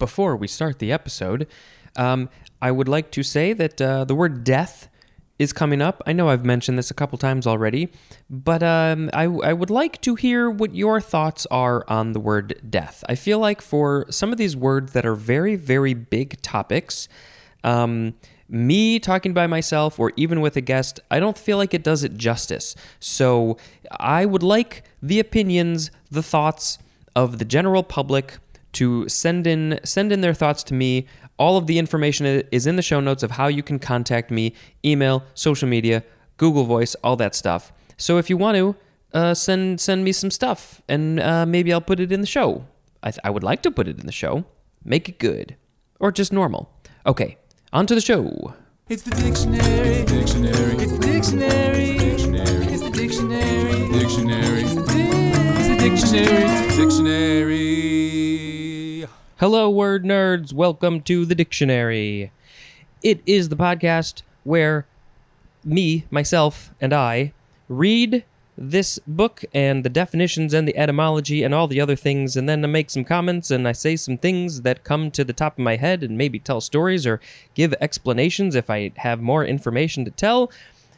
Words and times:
before 0.00 0.34
we 0.34 0.48
start 0.48 0.80
the 0.80 0.90
episode, 0.90 1.46
um, 1.96 2.28
I 2.60 2.72
would 2.72 2.88
like 2.88 3.12
to 3.12 3.22
say 3.22 3.52
that 3.52 3.80
uh, 3.80 4.04
the 4.04 4.16
word 4.16 4.42
death 4.42 4.88
is 5.38 5.52
coming 5.52 5.80
up. 5.80 6.02
I 6.06 6.12
know 6.12 6.28
I've 6.28 6.44
mentioned 6.44 6.76
this 6.76 6.90
a 6.90 6.94
couple 6.94 7.16
times 7.16 7.46
already, 7.46 7.88
but 8.28 8.62
um, 8.62 9.08
I, 9.14 9.24
I 9.24 9.52
would 9.54 9.70
like 9.70 10.00
to 10.02 10.14
hear 10.14 10.50
what 10.50 10.74
your 10.74 11.00
thoughts 11.00 11.46
are 11.46 11.84
on 11.88 12.12
the 12.12 12.20
word 12.20 12.60
death. 12.68 13.02
I 13.08 13.14
feel 13.14 13.38
like 13.38 13.62
for 13.62 14.04
some 14.10 14.32
of 14.32 14.38
these 14.38 14.54
words 14.54 14.92
that 14.92 15.06
are 15.06 15.14
very, 15.14 15.56
very 15.56 15.94
big 15.94 16.42
topics, 16.42 17.08
um, 17.64 18.14
me 18.50 18.98
talking 18.98 19.32
by 19.32 19.46
myself 19.46 19.98
or 19.98 20.12
even 20.16 20.42
with 20.42 20.56
a 20.56 20.60
guest, 20.60 21.00
I 21.10 21.20
don't 21.20 21.38
feel 21.38 21.56
like 21.56 21.72
it 21.72 21.82
does 21.84 22.04
it 22.04 22.18
justice. 22.18 22.74
So 22.98 23.56
I 23.98 24.26
would 24.26 24.42
like 24.42 24.84
the 25.00 25.20
opinions, 25.20 25.90
the 26.10 26.22
thoughts 26.22 26.78
of 27.16 27.38
the 27.38 27.46
general 27.46 27.82
public 27.82 28.38
to 28.72 29.08
send 29.08 29.46
in 29.46 29.80
send 29.84 30.12
in 30.12 30.20
their 30.20 30.34
thoughts 30.34 30.62
to 30.64 30.74
me. 30.74 31.06
All 31.38 31.56
of 31.56 31.66
the 31.66 31.78
information 31.78 32.26
is 32.52 32.66
in 32.66 32.76
the 32.76 32.82
show 32.82 33.00
notes 33.00 33.22
of 33.22 33.32
how 33.32 33.46
you 33.48 33.62
can 33.62 33.78
contact 33.78 34.30
me, 34.30 34.52
email, 34.84 35.24
social 35.34 35.68
media, 35.68 36.04
Google 36.36 36.64
Voice, 36.64 36.94
all 37.02 37.16
that 37.16 37.34
stuff. 37.34 37.72
So 37.96 38.18
if 38.18 38.28
you 38.28 38.36
want 38.36 38.56
to, 38.56 38.76
uh, 39.12 39.34
send 39.34 39.80
send 39.80 40.04
me 40.04 40.12
some 40.12 40.30
stuff, 40.30 40.82
and 40.88 41.18
uh, 41.20 41.46
maybe 41.46 41.72
I'll 41.72 41.80
put 41.80 42.00
it 42.00 42.12
in 42.12 42.20
the 42.20 42.26
show. 42.26 42.64
I, 43.02 43.10
th- 43.10 43.20
I 43.24 43.30
would 43.30 43.42
like 43.42 43.62
to 43.62 43.70
put 43.70 43.88
it 43.88 43.98
in 43.98 44.06
the 44.06 44.12
show. 44.12 44.44
Make 44.84 45.08
it 45.08 45.18
good, 45.18 45.56
or 45.98 46.12
just 46.12 46.32
normal. 46.32 46.70
Okay, 47.06 47.38
on 47.72 47.86
to 47.86 47.94
the 47.94 48.00
show. 48.00 48.54
It's 48.88 49.02
the 49.02 49.12
dictionary. 49.12 50.04
Dictionary. 50.04 50.74
It's 50.82 50.92
the 50.92 50.98
dictionary. 50.98 51.96
Dictionary. 51.98 52.66
It's 52.66 52.82
the 52.82 52.90
dictionary. 52.90 53.88
Dictionary. 53.98 54.62
It's 54.62 54.74
the 55.68 55.76
dictionary. 55.78 56.76
Dictionary. 56.76 57.79
Hello, 59.40 59.70
word 59.70 60.04
nerds. 60.04 60.52
Welcome 60.52 61.00
to 61.00 61.24
the 61.24 61.34
dictionary. 61.34 62.30
It 63.02 63.22
is 63.24 63.48
the 63.48 63.56
podcast 63.56 64.20
where 64.44 64.84
me, 65.64 66.04
myself, 66.10 66.74
and 66.78 66.92
I 66.92 67.32
read 67.66 68.26
this 68.58 68.98
book 69.06 69.42
and 69.54 69.82
the 69.82 69.88
definitions 69.88 70.52
and 70.52 70.68
the 70.68 70.76
etymology 70.76 71.42
and 71.42 71.54
all 71.54 71.66
the 71.66 71.80
other 71.80 71.96
things, 71.96 72.36
and 72.36 72.50
then 72.50 72.62
I 72.62 72.68
make 72.68 72.90
some 72.90 73.02
comments 73.02 73.50
and 73.50 73.66
I 73.66 73.72
say 73.72 73.96
some 73.96 74.18
things 74.18 74.60
that 74.60 74.84
come 74.84 75.10
to 75.12 75.24
the 75.24 75.32
top 75.32 75.54
of 75.54 75.64
my 75.64 75.76
head 75.76 76.02
and 76.02 76.18
maybe 76.18 76.38
tell 76.38 76.60
stories 76.60 77.06
or 77.06 77.18
give 77.54 77.72
explanations 77.80 78.54
if 78.54 78.68
I 78.68 78.92
have 78.96 79.22
more 79.22 79.42
information 79.42 80.04
to 80.04 80.10
tell. 80.10 80.52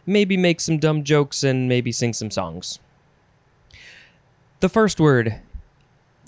Maybe 0.05 0.37
make 0.37 0.61
some 0.61 0.79
dumb 0.79 1.05
jokes 1.05 1.45
and 1.45 1.69
maybe 1.69 1.93
sing 1.93 2.13
some 2.13 2.33
songs. 2.33 2.81
The 4.59 4.69
first 4.69 4.99
word 4.99 5.41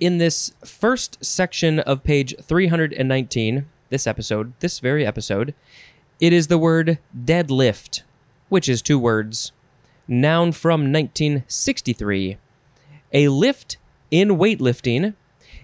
in 0.00 0.18
this 0.18 0.52
first 0.64 1.24
section 1.24 1.78
of 1.80 2.04
page 2.04 2.34
319, 2.42 3.66
this 3.90 4.06
episode, 4.06 4.52
this 4.60 4.78
very 4.78 5.06
episode, 5.06 5.54
it 6.20 6.32
is 6.32 6.48
the 6.48 6.58
word 6.58 6.98
deadlift, 7.16 8.02
which 8.48 8.68
is 8.68 8.82
two 8.82 8.98
words. 8.98 9.52
Noun 10.06 10.52
from 10.52 10.92
1963. 10.92 12.36
A 13.12 13.28
lift 13.28 13.76
in 14.10 14.30
weightlifting 14.30 15.14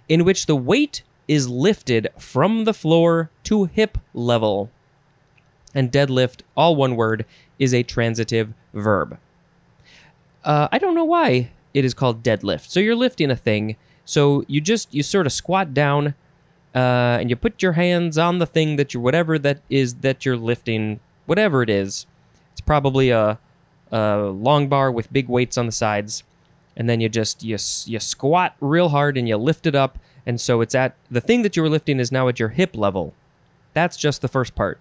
in 0.09 0.25
which 0.25 0.47
the 0.47 0.57
weight 0.57 1.03
is 1.29 1.49
lifted 1.49 2.09
from 2.19 2.65
the 2.65 2.75
floor 2.75 3.31
to 3.45 3.67
hip 3.67 3.99
level. 4.13 4.71
And 5.75 5.93
deadlift, 5.93 6.41
all 6.57 6.75
one 6.75 6.97
word, 6.97 7.25
is 7.59 7.73
a 7.73 7.85
transitive 7.85 8.55
verb. 8.75 9.19
Uh, 10.45 10.69
I 10.73 10.79
don't 10.79 10.95
know 10.95 11.05
why 11.05 11.51
it 11.75 11.85
is 11.85 11.95
called 11.95 12.23
deadlift. 12.25 12.71
So 12.71 12.81
you're 12.81 12.97
lifting 12.97 13.31
a 13.31 13.37
thing. 13.37 13.77
So 14.11 14.45
you 14.49 14.61
just 14.61 14.93
you 14.93 15.05
sort 15.05 15.27
of 15.27 15.33
squat 15.33 15.73
down, 15.73 16.15
uh, 16.75 17.19
and 17.21 17.31
you 17.31 17.37
put 17.37 17.63
your 17.63 17.75
hands 17.75 18.19
on 18.19 18.41
the 18.41 18.47
thing 18.47 18.75
that 18.75 18.93
you're 18.93 19.01
whatever 19.01 19.39
that 19.39 19.61
is 19.71 19.95
that 20.07 20.25
you're 20.25 20.37
lifting, 20.37 20.99
whatever 21.27 21.63
it 21.63 21.71
is. 21.71 22.07
It's 22.51 22.61
probably 22.61 23.11
a, 23.11 23.39
a 23.93 24.17
long 24.17 24.67
bar 24.67 24.91
with 24.91 25.13
big 25.13 25.29
weights 25.29 25.57
on 25.57 25.67
the 25.67 25.73
sides, 25.73 26.25
and 26.77 26.91
then 26.91 27.01
you 27.01 27.09
just 27.09 27.45
you 27.45 27.57
you 27.87 28.01
squat 28.01 28.57
real 28.59 28.89
hard 28.89 29.17
and 29.17 29.29
you 29.29 29.37
lift 29.37 29.65
it 29.65 29.77
up, 29.77 29.97
and 30.27 30.41
so 30.41 30.61
it's 30.61 30.75
at 30.75 30.97
the 31.09 31.21
thing 31.21 31.43
that 31.43 31.55
you 31.57 31.63
were 31.63 31.69
lifting 31.69 32.01
is 32.01 32.11
now 32.11 32.27
at 32.27 32.41
your 32.41 32.49
hip 32.49 32.75
level. 32.75 33.15
That's 33.75 33.97
just 33.97 34.23
the 34.23 34.29
first 34.29 34.57
part. 34.57 34.81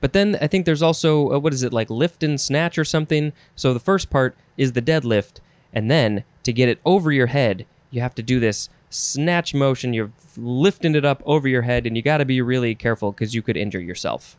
But 0.00 0.12
then 0.12 0.38
I 0.40 0.46
think 0.46 0.66
there's 0.66 0.82
also 0.82 1.32
uh, 1.32 1.40
what 1.40 1.52
is 1.52 1.64
it 1.64 1.72
like 1.72 1.90
lift 1.90 2.22
and 2.22 2.40
snatch 2.40 2.78
or 2.78 2.84
something. 2.84 3.32
So 3.56 3.74
the 3.74 3.80
first 3.80 4.08
part 4.08 4.36
is 4.56 4.74
the 4.74 4.82
deadlift, 4.82 5.40
and 5.72 5.90
then 5.90 6.22
to 6.44 6.52
get 6.52 6.68
it 6.68 6.78
over 6.84 7.10
your 7.10 7.26
head, 7.26 7.66
you 7.90 8.00
have 8.00 8.14
to 8.16 8.22
do 8.22 8.40
this 8.40 8.68
snatch 8.90 9.54
motion. 9.54 9.94
You're 9.94 10.12
lifting 10.36 10.94
it 10.94 11.04
up 11.04 11.22
over 11.26 11.48
your 11.48 11.62
head, 11.62 11.86
and 11.86 11.96
you 11.96 12.02
got 12.02 12.18
to 12.18 12.24
be 12.24 12.40
really 12.40 12.74
careful 12.74 13.12
because 13.12 13.34
you 13.34 13.42
could 13.42 13.56
injure 13.56 13.80
yourself. 13.80 14.36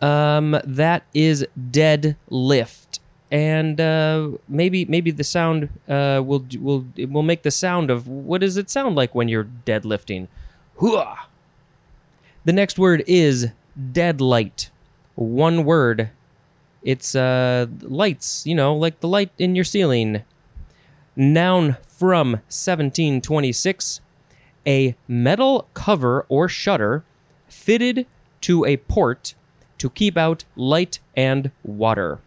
Um, 0.00 0.60
that 0.64 1.02
is 1.12 1.46
deadlift, 1.58 3.00
and 3.32 3.80
uh, 3.80 4.30
maybe 4.48 4.84
maybe 4.84 5.10
the 5.10 5.24
sound 5.24 5.70
uh, 5.88 6.22
will 6.24 6.46
will 6.60 6.86
will 6.96 7.22
make 7.24 7.42
the 7.42 7.50
sound 7.50 7.90
of 7.90 8.06
what 8.06 8.40
does 8.40 8.56
it 8.56 8.70
sound 8.70 8.94
like 8.94 9.14
when 9.14 9.28
you're 9.28 9.48
deadlifting? 9.66 10.28
Hooah! 10.78 11.18
The 12.44 12.52
next 12.52 12.78
word 12.78 13.02
is 13.06 13.48
deadlight. 13.92 14.70
One 15.16 15.64
word. 15.64 16.10
It's 16.84 17.16
uh 17.16 17.66
lights, 17.80 18.46
you 18.46 18.54
know, 18.54 18.74
like 18.74 19.00
the 19.00 19.08
light 19.08 19.32
in 19.36 19.56
your 19.56 19.64
ceiling. 19.64 20.22
Noun 21.18 21.76
from 21.82 22.30
1726. 22.46 24.00
A 24.64 24.94
metal 25.08 25.68
cover 25.74 26.24
or 26.28 26.48
shutter 26.48 27.04
fitted 27.48 28.06
to 28.42 28.64
a 28.64 28.76
port 28.76 29.34
to 29.78 29.90
keep 29.90 30.16
out 30.16 30.44
light 30.54 31.00
and 31.16 31.50
water. 31.64 32.20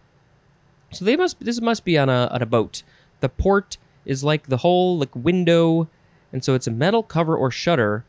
So 0.91 1.05
they 1.05 1.15
must 1.15 1.39
this 1.39 1.61
must 1.61 1.85
be 1.85 1.97
on 1.97 2.09
a 2.09 2.27
on 2.33 2.41
a 2.41 2.45
boat. 2.45 2.83
The 3.21 3.29
port 3.29 3.77
is 4.03 4.25
like 4.25 4.47
the 4.47 4.57
whole 4.57 4.97
like 4.97 5.15
window, 5.15 5.87
and 6.33 6.43
so 6.43 6.53
it's 6.53 6.67
a 6.67 6.71
metal 6.71 7.01
cover 7.01 7.33
or 7.33 7.49
shutter 7.49 8.03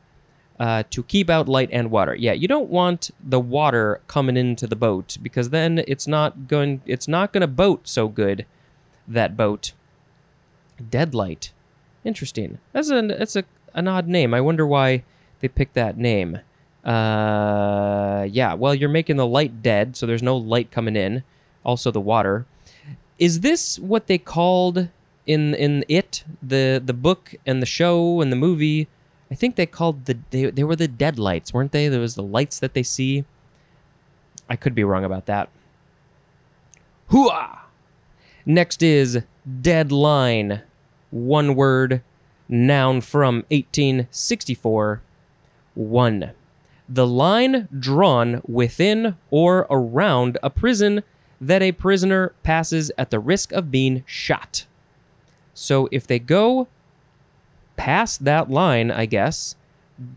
uh, 0.58 0.82
to 0.90 1.04
keep 1.04 1.30
out 1.30 1.48
light 1.48 1.68
and 1.72 1.92
water. 1.92 2.16
Yeah, 2.16 2.32
you 2.32 2.48
don't 2.48 2.70
want 2.70 3.12
the 3.22 3.38
water 3.38 4.00
coming 4.08 4.36
into 4.36 4.66
the 4.66 4.74
boat 4.74 5.16
because 5.22 5.50
then 5.50 5.84
it's 5.86 6.08
not 6.08 6.48
going 6.48 6.82
it's 6.86 7.06
not 7.06 7.32
going 7.32 7.42
to 7.42 7.46
boat 7.46 7.86
so 7.86 8.08
good. 8.08 8.46
That 9.06 9.36
boat. 9.36 9.74
Deadlight. 10.90 11.52
Interesting. 12.04 12.58
That's 12.72 12.90
an 12.90 13.08
that's 13.08 13.36
a 13.36 13.44
an 13.74 13.88
odd 13.88 14.08
name. 14.08 14.34
I 14.34 14.40
wonder 14.40 14.66
why 14.66 15.04
they 15.40 15.48
picked 15.48 15.74
that 15.74 15.96
name. 15.96 16.40
Uh, 16.84 18.26
yeah. 18.30 18.54
Well, 18.54 18.74
you're 18.74 18.88
making 18.88 19.16
the 19.16 19.26
light 19.26 19.62
dead, 19.62 19.96
so 19.96 20.06
there's 20.06 20.22
no 20.22 20.36
light 20.36 20.70
coming 20.70 20.96
in. 20.96 21.22
Also, 21.64 21.90
the 21.90 22.00
water. 22.00 22.46
Is 23.18 23.40
this 23.40 23.78
what 23.78 24.08
they 24.08 24.18
called 24.18 24.88
in 25.26 25.54
in 25.54 25.84
it 25.88 26.24
the 26.42 26.82
the 26.84 26.94
book 26.94 27.34
and 27.46 27.62
the 27.62 27.66
show 27.66 28.20
and 28.20 28.32
the 28.32 28.36
movie? 28.36 28.88
I 29.30 29.34
think 29.34 29.56
they 29.56 29.66
called 29.66 30.06
the 30.06 30.18
they, 30.30 30.50
they 30.50 30.64
were 30.64 30.76
the 30.76 30.88
deadlights, 30.88 31.54
weren't 31.54 31.72
they? 31.72 31.88
There 31.88 32.00
was 32.00 32.16
the 32.16 32.22
lights 32.22 32.58
that 32.58 32.74
they 32.74 32.82
see. 32.82 33.24
I 34.48 34.56
could 34.56 34.74
be 34.74 34.84
wrong 34.84 35.04
about 35.04 35.26
that. 35.26 35.48
Hooah! 37.10 37.60
Next 38.44 38.82
is 38.82 39.22
deadline. 39.60 40.62
One 41.12 41.54
word, 41.54 42.02
noun 42.48 43.02
from 43.02 43.44
1864. 43.50 45.02
One. 45.74 46.32
The 46.88 47.06
line 47.06 47.68
drawn 47.78 48.42
within 48.48 49.16
or 49.30 49.66
around 49.70 50.38
a 50.42 50.50
prison 50.50 51.02
that 51.40 51.62
a 51.62 51.72
prisoner 51.72 52.32
passes 52.42 52.90
at 52.96 53.10
the 53.10 53.20
risk 53.20 53.52
of 53.52 53.70
being 53.70 54.04
shot. 54.06 54.66
So 55.54 55.88
if 55.92 56.06
they 56.06 56.18
go 56.18 56.66
past 57.76 58.24
that 58.24 58.50
line, 58.50 58.90
I 58.90 59.06
guess, 59.06 59.54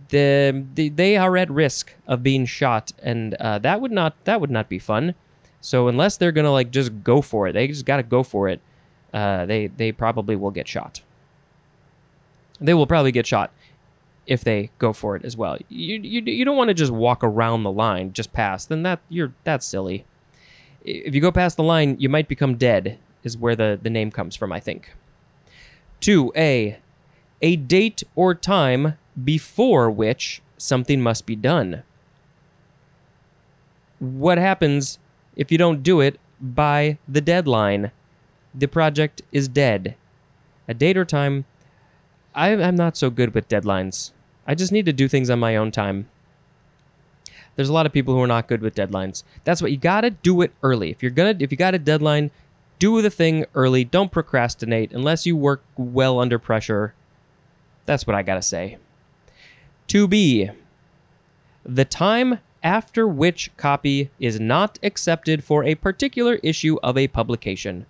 the, 0.10 0.66
the 0.75 0.90
they 0.90 1.18
are 1.18 1.36
at 1.36 1.52
risk 1.52 1.94
of 2.08 2.24
being 2.24 2.46
shot, 2.46 2.94
and 3.04 3.34
uh, 3.36 3.60
that 3.60 3.81
would 3.81 3.92
not 3.92 4.16
that 4.24 4.40
would 4.40 4.50
not 4.50 4.69
be 4.69 4.80
fun. 4.80 5.14
So 5.60 5.88
unless 5.88 6.16
they're 6.16 6.31
gonna 6.31 6.52
like 6.52 6.72
just 6.72 7.04
go 7.04 7.22
for 7.22 7.48
it, 7.48 7.54
they 7.54 7.68
just 7.68 7.86
gotta 7.86 8.04
go 8.04 8.24
for 8.24 8.48
it. 8.48 8.62
Uh, 9.16 9.46
they 9.46 9.68
they 9.68 9.94
probably 9.94 10.36
will 10.36 10.52
get 10.52 10.68
shot. 10.68 11.02
They 12.60 12.74
will 12.74 12.86
probably 12.86 13.14
get 13.14 13.26
shot 13.26 13.52
if 14.28 14.44
they 14.44 14.72
go 14.78 14.92
for 14.92 15.16
it 15.16 15.24
as 15.24 15.38
well. 15.38 15.58
You 15.70 16.00
you, 16.02 16.22
you 16.22 16.44
don't 16.44 16.58
want 16.58 16.68
to 16.68 16.74
just 16.74 16.92
walk 16.92 17.24
around 17.24 17.64
the 17.64 17.72
line 17.72 18.12
just 18.12 18.34
past. 18.34 18.68
Then 18.68 18.84
that 18.84 19.00
you're 19.08 19.34
that's 19.46 19.66
silly. 19.66 20.06
If 20.84 21.16
you 21.16 21.22
go 21.22 21.32
past 21.32 21.56
the 21.56 21.64
line, 21.64 21.96
you 21.98 22.10
might 22.10 22.28
become 22.28 22.56
dead. 22.58 23.00
Is 23.24 23.38
where 23.38 23.56
the 23.56 23.80
the 23.82 23.90
name 23.90 24.12
comes 24.12 24.36
from, 24.36 24.52
I 24.52 24.60
think. 24.60 24.94
Two 26.02 26.34
A 26.36 26.80
a 27.42 27.56
date 27.56 28.04
or 28.16 28.36
time 28.36 28.98
before 29.24 29.90
which 29.90 30.42
something 30.58 31.02
must 31.02 31.26
be 31.26 31.38
done. 31.38 31.84
What 34.00 34.38
happens 34.38 35.00
if 35.38 35.54
you 35.54 35.58
don't 35.58 35.84
do 35.84 36.02
it 36.02 36.20
by 36.42 36.98
the 37.08 37.22
deadline? 37.22 37.92
The 38.57 38.68
project 38.68 39.22
is 39.31 39.48
dead. 39.48 39.96
A 40.68 40.74
date 40.74 40.98
or 40.98 41.06
time. 41.06 41.46
I, 42.34 42.50
I'm 42.52 42.75
not 42.75 42.98
so 42.98 43.10
good 43.10 43.34
with 43.34 43.50
deadlines. 43.50 44.12
I 44.48 44.56
just 44.56 44.72
need 44.72 44.86
to 44.86 44.94
do 44.94 45.07
things 45.07 45.30
on 45.30 45.40
my 45.40 45.56
own 45.56 45.72
time. 45.72 46.07
There's 47.56 47.69
a 47.69 47.74
lot 47.74 47.86
of 47.86 47.94
people 47.94 48.13
who 48.13 48.22
are 48.22 48.28
not 48.28 48.48
good 48.48 48.62
with 48.62 48.75
deadlines. 48.75 49.24
That's 49.44 49.62
what 49.62 49.72
you 49.72 49.78
gotta 49.78 50.10
do 50.10 50.42
it 50.42 50.54
early. 50.62 50.90
If 50.90 51.02
you're 51.02 51.12
gonna, 51.12 51.36
if 51.40 51.52
you 51.52 51.57
got 51.57 51.75
a 51.75 51.80
deadline, 51.80 52.31
do 52.80 53.02
the 53.02 53.10
thing 53.10 53.46
early. 53.56 53.84
Don't 53.84 54.12
procrastinate 54.12 54.92
unless 54.92 55.25
you 55.25 55.36
work 55.36 55.63
well 55.78 56.19
under 56.19 56.38
pressure. 56.38 56.94
That's 57.86 58.06
what 58.06 58.16
I 58.16 58.24
gotta 58.24 58.42
say. 58.42 58.78
To 59.88 60.07
be 60.07 60.50
the 61.63 61.86
time 61.86 62.40
after 62.62 63.07
which 63.07 63.56
copy 63.57 64.10
is 64.19 64.40
not 64.40 64.78
accepted 64.84 65.44
for 65.44 65.63
a 65.63 65.75
particular 65.75 66.36
issue 66.44 66.78
of 66.84 66.98
a 66.98 67.07
publication. 67.07 67.86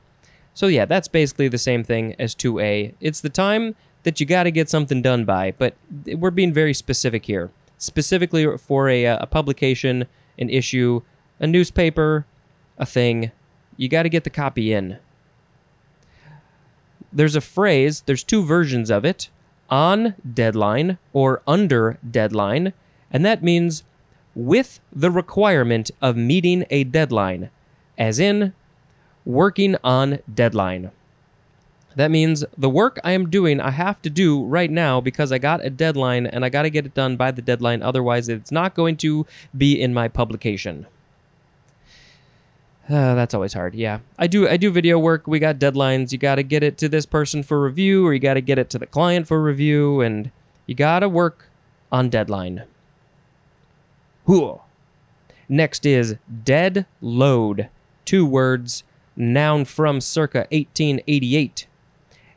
So 0.56 0.68
yeah, 0.68 0.86
that's 0.86 1.10
basically 1.10 1.50
the 1.50 1.58
same 1.58 1.84
thing 1.84 2.16
as 2.18 2.34
2A. 2.34 2.96
It's 3.02 3.20
the 3.20 3.30
time 3.30 3.76
that 4.04 4.20
you 4.20 4.26
got 4.26 4.44
to 4.44 4.52
get 4.52 4.70
something 4.70 5.02
done 5.02 5.26
by, 5.26 5.52
but 5.52 5.76
we're 6.08 6.32
being 6.32 6.54
very 6.54 6.74
specific 6.74 7.26
here. 7.26 7.52
Specifically 7.78 8.58
for 8.58 8.88
a, 8.88 9.06
uh, 9.06 9.18
a 9.20 9.28
publication, 9.28 10.06
an 10.40 10.50
issue, 10.50 11.02
a 11.40 11.46
newspaper, 11.46 12.26
a 12.78 12.86
thing, 12.86 13.32
you 13.76 13.90
got 13.90 14.04
to 14.04 14.10
get 14.10 14.24
the 14.24 14.30
copy 14.30 14.72
in. 14.72 14.98
There's 17.12 17.36
a 17.36 17.42
phrase, 17.42 18.04
there's 18.06 18.24
two 18.24 18.44
versions 18.44 18.90
of 18.90 19.04
it 19.04 19.30
on 19.70 20.16
deadline 20.34 21.00
or 21.12 21.42
under 21.46 21.98
deadline, 22.10 22.72
and 23.12 23.26
that 23.26 23.44
means 23.44 23.84
with 24.34 24.80
the 24.94 25.12
requirement 25.12 25.92
of 26.02 26.16
meeting 26.16 26.66
a 26.70 26.86
deadline, 26.86 27.50
as 27.98 28.20
in 28.20 28.54
working 29.26 29.76
on 29.84 30.20
deadline. 30.34 30.92
That 31.96 32.12
means 32.12 32.44
the 32.58 32.70
work 32.70 33.00
I 33.04 33.14
am 33.14 33.30
doing, 33.30 33.62
I 33.62 33.72
have 33.72 34.02
to 34.02 34.10
do 34.10 34.44
right 34.44 34.70
now 34.70 35.00
because 35.00 35.32
I 35.32 35.38
got 35.38 35.66
a 35.66 35.70
deadline 35.70 36.28
and 36.28 36.44
I 36.44 36.50
got 36.50 36.64
to 36.64 36.70
get 36.70 36.86
it 36.86 36.94
done 36.94 37.16
by 37.16 37.32
the 37.32 37.42
deadline. 37.42 37.82
Otherwise, 37.82 38.28
it's 38.28 38.52
not 38.52 38.76
going 38.76 38.98
to 38.98 39.26
be 39.58 39.80
in 39.82 39.94
my 39.94 40.08
publication. 40.08 40.88
Uh, 42.88 43.16
that's 43.16 43.34
always 43.34 43.54
hard. 43.54 43.74
Yeah, 43.74 44.02
I 44.20 44.28
do. 44.28 44.48
I 44.48 44.58
do 44.58 44.70
video 44.70 45.00
work. 45.00 45.26
We 45.26 45.40
got 45.40 45.58
deadlines. 45.58 46.12
You 46.12 46.20
got 46.20 46.36
to 46.36 46.44
get 46.44 46.62
it 46.62 46.78
to 46.78 46.88
this 46.88 47.08
person 47.08 47.42
for 47.42 47.60
review, 47.60 48.06
or 48.06 48.14
you 48.14 48.20
got 48.20 48.36
to 48.36 48.42
get 48.42 48.60
it 48.60 48.70
to 48.70 48.78
the 48.78 48.86
client 48.86 49.28
for 49.28 49.42
review, 49.42 50.02
and 50.02 50.30
you 50.68 50.76
got 50.76 51.00
to 51.00 51.10
work 51.10 51.50
on 51.92 52.10
deadline. 52.10 52.66
Whoa. 54.26 54.62
Next 55.50 55.84
is 55.84 56.18
dead 56.44 56.86
load. 57.02 57.70
Two 58.06 58.24
words. 58.24 58.84
Noun 59.16 59.66
from 59.66 60.02
circa 60.02 60.40
1888 60.52 61.68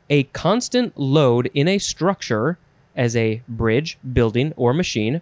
a 0.09 0.23
constant 0.23 0.97
load 0.97 1.49
in 1.53 1.67
a 1.67 1.77
structure 1.77 2.57
as 2.95 3.15
a 3.15 3.41
bridge, 3.47 3.97
building, 4.11 4.53
or 4.57 4.73
machine 4.73 5.21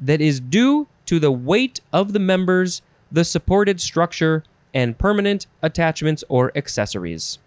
that 0.00 0.20
is 0.20 0.40
due 0.40 0.88
to 1.06 1.20
the 1.20 1.30
weight 1.30 1.80
of 1.92 2.12
the 2.12 2.18
members, 2.18 2.82
the 3.12 3.24
supported 3.24 3.80
structure, 3.80 4.42
and 4.72 4.98
permanent 4.98 5.46
attachments 5.62 6.24
or 6.28 6.50
accessories. 6.56 7.38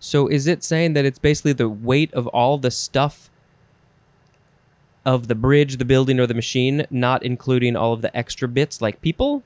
So, 0.00 0.26
is 0.26 0.48
it 0.48 0.64
saying 0.64 0.94
that 0.94 1.04
it's 1.04 1.20
basically 1.20 1.52
the 1.52 1.68
weight 1.68 2.12
of 2.12 2.26
all 2.28 2.58
the 2.58 2.72
stuff 2.72 3.30
of 5.04 5.28
the 5.28 5.34
bridge, 5.36 5.76
the 5.76 5.84
building, 5.84 6.18
or 6.18 6.26
the 6.26 6.34
machine, 6.34 6.86
not 6.90 7.22
including 7.22 7.76
all 7.76 7.92
of 7.92 8.02
the 8.02 8.16
extra 8.16 8.48
bits 8.48 8.80
like 8.80 9.00
people? 9.00 9.44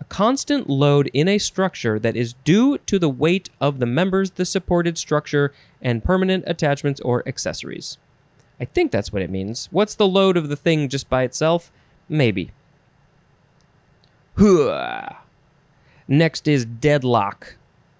A 0.00 0.04
constant 0.04 0.68
load 0.68 1.10
in 1.12 1.28
a 1.28 1.38
structure 1.38 1.98
that 1.98 2.16
is 2.16 2.32
due 2.44 2.78
to 2.78 2.98
the 2.98 3.08
weight 3.08 3.50
of 3.60 3.78
the 3.78 3.86
members, 3.86 4.32
the 4.32 4.46
supported 4.46 4.96
structure, 4.96 5.52
and 5.82 6.02
permanent 6.02 6.44
attachments 6.46 7.00
or 7.02 7.26
accessories. 7.28 7.98
I 8.58 8.64
think 8.64 8.90
that's 8.90 9.12
what 9.12 9.22
it 9.22 9.30
means. 9.30 9.68
What's 9.70 9.94
the 9.94 10.08
load 10.08 10.36
of 10.36 10.48
the 10.48 10.56
thing 10.56 10.88
just 10.88 11.08
by 11.08 11.22
itself? 11.22 11.70
Maybe. 12.08 12.50
Next 16.08 16.48
is 16.48 16.64
deadlock. 16.64 17.56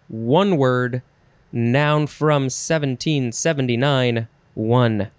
One 0.09 0.57
word, 0.57 1.03
noun 1.53 2.07
from 2.07 2.45
1779. 2.45 4.27
One. 4.55 5.11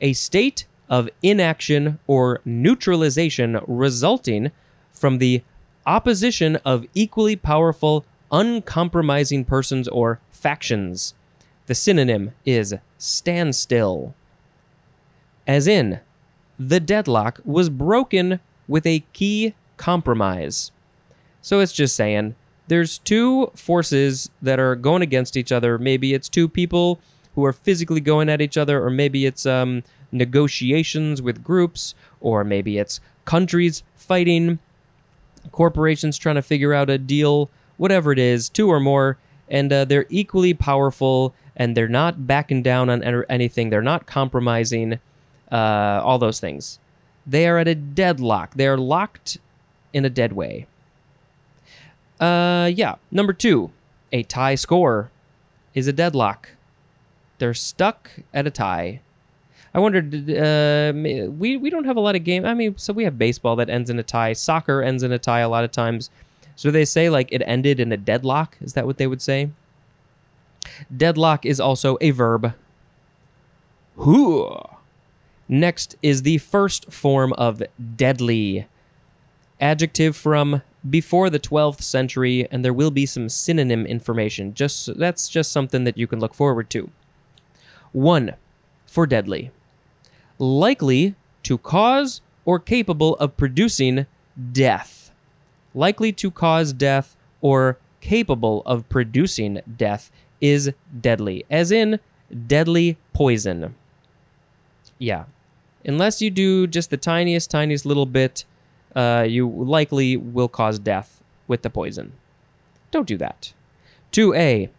A 0.00 0.12
state 0.12 0.66
of 0.88 1.08
inaction 1.22 1.98
or 2.06 2.40
neutralization 2.44 3.60
resulting 3.66 4.50
from 4.92 5.18
the 5.18 5.42
opposition 5.86 6.56
of 6.56 6.86
equally 6.94 7.36
powerful, 7.36 8.04
uncompromising 8.30 9.44
persons 9.44 9.88
or 9.88 10.20
factions. 10.30 11.14
The 11.66 11.74
synonym 11.74 12.32
is 12.44 12.74
standstill. 12.98 14.14
As 15.46 15.66
in, 15.66 16.00
the 16.58 16.80
deadlock 16.80 17.40
was 17.44 17.70
broken 17.70 18.40
with 18.68 18.86
a 18.86 19.04
key 19.12 19.54
compromise. 19.76 20.70
So 21.40 21.60
it's 21.60 21.72
just 21.72 21.96
saying 21.96 22.34
there's 22.68 22.98
two 22.98 23.50
forces 23.54 24.30
that 24.42 24.60
are 24.60 24.76
going 24.76 25.02
against 25.02 25.36
each 25.36 25.50
other. 25.50 25.78
Maybe 25.78 26.14
it's 26.14 26.28
two 26.28 26.48
people 26.48 27.00
who 27.34 27.44
are 27.44 27.52
physically 27.52 28.00
going 28.00 28.28
at 28.28 28.40
each 28.40 28.56
other, 28.56 28.84
or 28.84 28.90
maybe 28.90 29.26
it's 29.26 29.46
um, 29.46 29.82
negotiations 30.12 31.22
with 31.22 31.42
groups, 31.42 31.94
or 32.20 32.44
maybe 32.44 32.78
it's 32.78 33.00
countries 33.24 33.82
fighting 33.94 34.58
corporations 35.52 36.18
trying 36.18 36.36
to 36.36 36.42
figure 36.42 36.72
out 36.72 36.90
a 36.90 36.98
deal, 36.98 37.50
whatever 37.76 38.12
it 38.12 38.18
is, 38.18 38.48
two 38.48 38.68
or 38.68 38.80
more, 38.80 39.18
and 39.48 39.72
uh, 39.72 39.84
they're 39.84 40.06
equally 40.08 40.54
powerful 40.54 41.34
and 41.56 41.76
they're 41.76 41.88
not 41.88 42.26
backing 42.26 42.62
down 42.62 42.88
on 42.88 43.02
anything. 43.28 43.70
They're 43.70 43.82
not 43.82 44.06
compromising, 44.06 44.98
uh, 45.50 46.00
all 46.04 46.18
those 46.18 46.40
things. 46.40 46.78
They 47.26 47.46
are 47.46 47.58
at 47.58 47.68
a 47.68 47.74
deadlock. 47.74 48.54
They 48.54 48.66
are 48.66 48.78
locked 48.78 49.38
in 49.92 50.04
a 50.04 50.10
dead 50.10 50.32
way. 50.32 50.66
Uh, 52.18 52.70
yeah. 52.72 52.96
Number 53.10 53.32
two, 53.32 53.70
a 54.12 54.22
tie 54.22 54.54
score 54.54 55.10
is 55.74 55.86
a 55.86 55.92
deadlock. 55.92 56.50
They're 57.38 57.54
stuck 57.54 58.10
at 58.32 58.46
a 58.46 58.50
tie. 58.50 59.00
I 59.72 59.78
wondered, 59.78 60.12
uh, 60.30 60.92
we 60.94 61.56
we 61.56 61.70
don't 61.70 61.84
have 61.84 61.96
a 61.96 62.00
lot 62.00 62.16
of 62.16 62.24
game. 62.24 62.44
I 62.44 62.54
mean, 62.54 62.76
so 62.76 62.92
we 62.92 63.04
have 63.04 63.18
baseball 63.18 63.54
that 63.56 63.70
ends 63.70 63.88
in 63.88 63.98
a 63.98 64.02
tie. 64.02 64.32
Soccer 64.32 64.82
ends 64.82 65.02
in 65.02 65.12
a 65.12 65.18
tie 65.18 65.40
a 65.40 65.48
lot 65.48 65.62
of 65.62 65.70
times. 65.70 66.10
So 66.56 66.70
they 66.70 66.84
say 66.84 67.08
like 67.08 67.28
it 67.30 67.42
ended 67.46 67.78
in 67.78 67.92
a 67.92 67.96
deadlock. 67.96 68.56
Is 68.60 68.72
that 68.72 68.86
what 68.86 68.98
they 68.98 69.06
would 69.06 69.22
say? 69.22 69.50
Deadlock 70.94 71.46
is 71.46 71.60
also 71.60 71.98
a 72.00 72.10
verb. 72.10 72.54
Whoo. 73.94 74.60
Next 75.48 75.96
is 76.02 76.22
the 76.22 76.38
first 76.38 76.92
form 76.92 77.32
of 77.34 77.62
deadly. 77.96 78.66
Adjective 79.60 80.16
from 80.16 80.62
before 80.88 81.28
the 81.30 81.38
12th 81.38 81.82
century, 81.82 82.48
and 82.50 82.64
there 82.64 82.72
will 82.72 82.90
be 82.90 83.04
some 83.06 83.28
synonym 83.28 83.86
information. 83.86 84.54
Just 84.54 84.98
that's 84.98 85.28
just 85.28 85.52
something 85.52 85.84
that 85.84 85.98
you 85.98 86.06
can 86.06 86.18
look 86.18 86.34
forward 86.34 86.70
to. 86.70 86.90
One 87.92 88.34
for 88.86 89.06
deadly 89.06 89.52
likely 90.40 91.14
to 91.42 91.58
cause 91.58 92.22
or 92.44 92.58
capable 92.58 93.14
of 93.16 93.36
producing 93.36 94.06
death. 94.52 95.12
Likely 95.74 96.12
to 96.12 96.30
cause 96.30 96.72
death 96.72 97.14
or 97.40 97.78
capable 98.00 98.62
of 98.64 98.88
producing 98.88 99.60
death 99.76 100.10
is 100.40 100.72
deadly, 100.98 101.44
as 101.50 101.70
in 101.70 102.00
deadly 102.46 102.96
poison. 103.12 103.74
Yeah. 104.98 105.26
Unless 105.84 106.20
you 106.20 106.30
do 106.30 106.66
just 106.66 106.90
the 106.90 106.96
tiniest, 106.96 107.50
tiniest 107.50 107.86
little 107.86 108.06
bit, 108.06 108.44
uh, 108.96 109.26
you 109.28 109.48
likely 109.48 110.16
will 110.16 110.48
cause 110.48 110.78
death 110.78 111.22
with 111.46 111.62
the 111.62 111.70
poison. 111.70 112.12
Don't 112.90 113.06
do 113.06 113.16
that. 113.18 113.52
2a. 114.12 114.70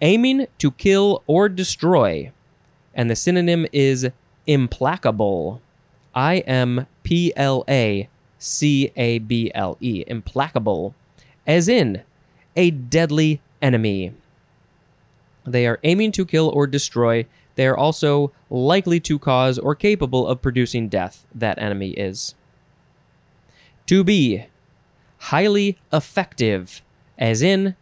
Aiming 0.00 0.46
to 0.58 0.70
kill 0.72 1.22
or 1.26 1.48
destroy. 1.48 2.30
And 2.94 3.10
the 3.10 3.16
synonym 3.16 3.66
is 3.72 4.10
implacable. 4.48 5.60
I 6.14 6.38
M 6.38 6.86
P 7.04 7.32
L 7.36 7.64
A 7.68 8.08
C 8.38 8.90
A 8.96 9.20
B 9.20 9.52
L 9.54 9.76
E. 9.80 10.02
Implacable. 10.08 10.96
As 11.46 11.68
in, 11.68 12.02
a 12.56 12.70
deadly 12.72 13.40
enemy. 13.62 14.12
They 15.46 15.66
are 15.66 15.78
aiming 15.84 16.12
to 16.12 16.26
kill 16.26 16.48
or 16.48 16.66
destroy. 16.66 17.26
They 17.54 17.66
are 17.66 17.76
also 17.76 18.32
likely 18.50 19.00
to 19.00 19.18
cause 19.18 19.58
or 19.58 19.74
capable 19.74 20.26
of 20.26 20.42
producing 20.42 20.88
death. 20.88 21.24
That 21.34 21.60
enemy 21.60 21.90
is. 21.90 22.34
To 23.86 24.04
be 24.04 24.46
highly 25.18 25.78
effective, 25.92 26.82
as 27.18 27.42
in 27.42 27.74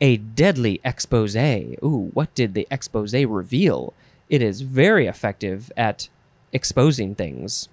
a 0.00 0.16
deadly 0.16 0.80
expose. 0.84 1.36
Ooh, 1.36 2.10
what 2.12 2.34
did 2.34 2.54
the 2.54 2.66
expose 2.70 3.14
reveal? 3.14 3.94
It 4.32 4.40
is 4.40 4.62
very 4.62 5.06
effective 5.06 5.70
at 5.76 6.08
exposing 6.54 7.14
things. 7.14 7.68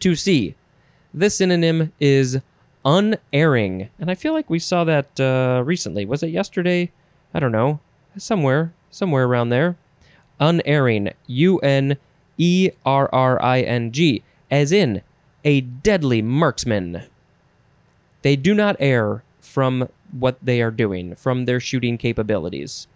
To 0.00 0.16
see, 0.16 0.54
this 1.12 1.36
synonym 1.36 1.92
is 2.00 2.40
unerring, 2.82 3.90
and 4.00 4.10
I 4.10 4.14
feel 4.14 4.32
like 4.32 4.48
we 4.48 4.58
saw 4.58 4.84
that 4.84 5.20
uh, 5.20 5.62
recently. 5.66 6.06
Was 6.06 6.22
it 6.22 6.28
yesterday? 6.28 6.90
I 7.34 7.40
don't 7.40 7.52
know. 7.52 7.78
Somewhere, 8.16 8.72
somewhere 8.90 9.26
around 9.26 9.50
there. 9.50 9.76
unerring, 10.40 11.10
U 11.26 11.58
N 11.58 11.98
E 12.38 12.70
R 12.84 13.08
R 13.12 13.40
I 13.42 13.60
N 13.60 13.92
G, 13.92 14.22
as 14.50 14.72
in 14.72 15.02
a 15.44 15.60
deadly 15.60 16.22
marksman. 16.22 17.04
They 18.22 18.36
do 18.36 18.54
not 18.54 18.76
err 18.80 19.22
from 19.40 19.88
what 20.10 20.38
they 20.42 20.62
are 20.62 20.70
doing, 20.70 21.14
from 21.14 21.44
their 21.44 21.60
shooting 21.60 21.98
capabilities. 21.98 22.86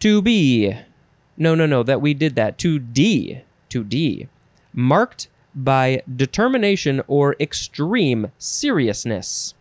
To 0.00 0.22
be. 0.22 0.76
No, 1.36 1.54
no, 1.54 1.66
no, 1.66 1.82
that 1.82 2.00
we 2.00 2.14
did 2.14 2.34
that. 2.36 2.58
To 2.58 2.78
D. 2.78 3.42
To 3.70 3.84
D. 3.84 4.28
Marked 4.72 5.28
by 5.54 6.02
determination 6.14 7.02
or 7.06 7.36
extreme 7.40 8.30
seriousness. 8.38 9.54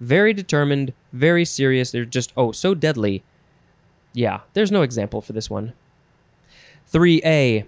Very 0.00 0.32
determined, 0.32 0.92
very 1.12 1.44
serious. 1.44 1.90
They're 1.90 2.04
just, 2.04 2.32
oh, 2.36 2.52
so 2.52 2.74
deadly. 2.74 3.22
Yeah, 4.12 4.40
there's 4.54 4.72
no 4.72 4.82
example 4.82 5.20
for 5.20 5.32
this 5.32 5.50
one. 5.50 5.74
3A. 6.92 7.66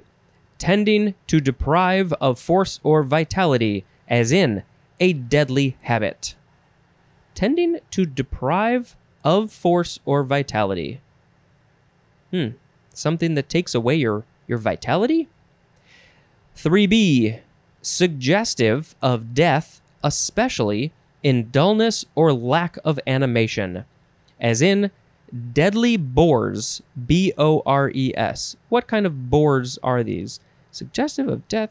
Tending 0.58 1.14
to 1.26 1.40
deprive 1.40 2.12
of 2.14 2.38
force 2.38 2.80
or 2.82 3.02
vitality, 3.02 3.84
as 4.08 4.32
in 4.32 4.62
a 4.98 5.12
deadly 5.12 5.76
habit. 5.82 6.34
Tending 7.34 7.78
to 7.90 8.04
deprive 8.04 8.96
of 9.24 9.52
force 9.52 9.98
or 10.04 10.22
vitality. 10.22 11.00
Hmm. 12.30 12.48
Something 12.92 13.34
that 13.34 13.48
takes 13.48 13.74
away 13.74 13.96
your, 13.96 14.24
your 14.46 14.58
vitality? 14.58 15.28
3b. 16.56 17.40
Suggestive 17.82 18.94
of 19.00 19.34
death, 19.34 19.80
especially 20.02 20.92
in 21.22 21.50
dullness 21.50 22.04
or 22.14 22.32
lack 22.32 22.78
of 22.84 23.00
animation, 23.06 23.84
as 24.38 24.60
in 24.60 24.90
deadly 25.52 25.96
bores, 25.96 26.82
B 27.06 27.32
O 27.38 27.62
R 27.64 27.90
E 27.94 28.12
S. 28.16 28.56
What 28.68 28.86
kind 28.86 29.06
of 29.06 29.30
bores 29.30 29.78
are 29.82 30.02
these? 30.02 30.40
Suggestive 30.70 31.28
of 31.28 31.46
death? 31.48 31.70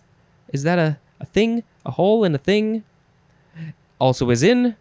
Is 0.52 0.64
that 0.64 0.80
a, 0.80 0.98
a 1.20 1.26
thing? 1.26 1.64
A 1.86 1.92
hole 1.92 2.24
in 2.24 2.34
a 2.34 2.40
thing? 2.40 2.84
Also, 4.00 4.30
is 4.30 4.44
in 4.44 4.76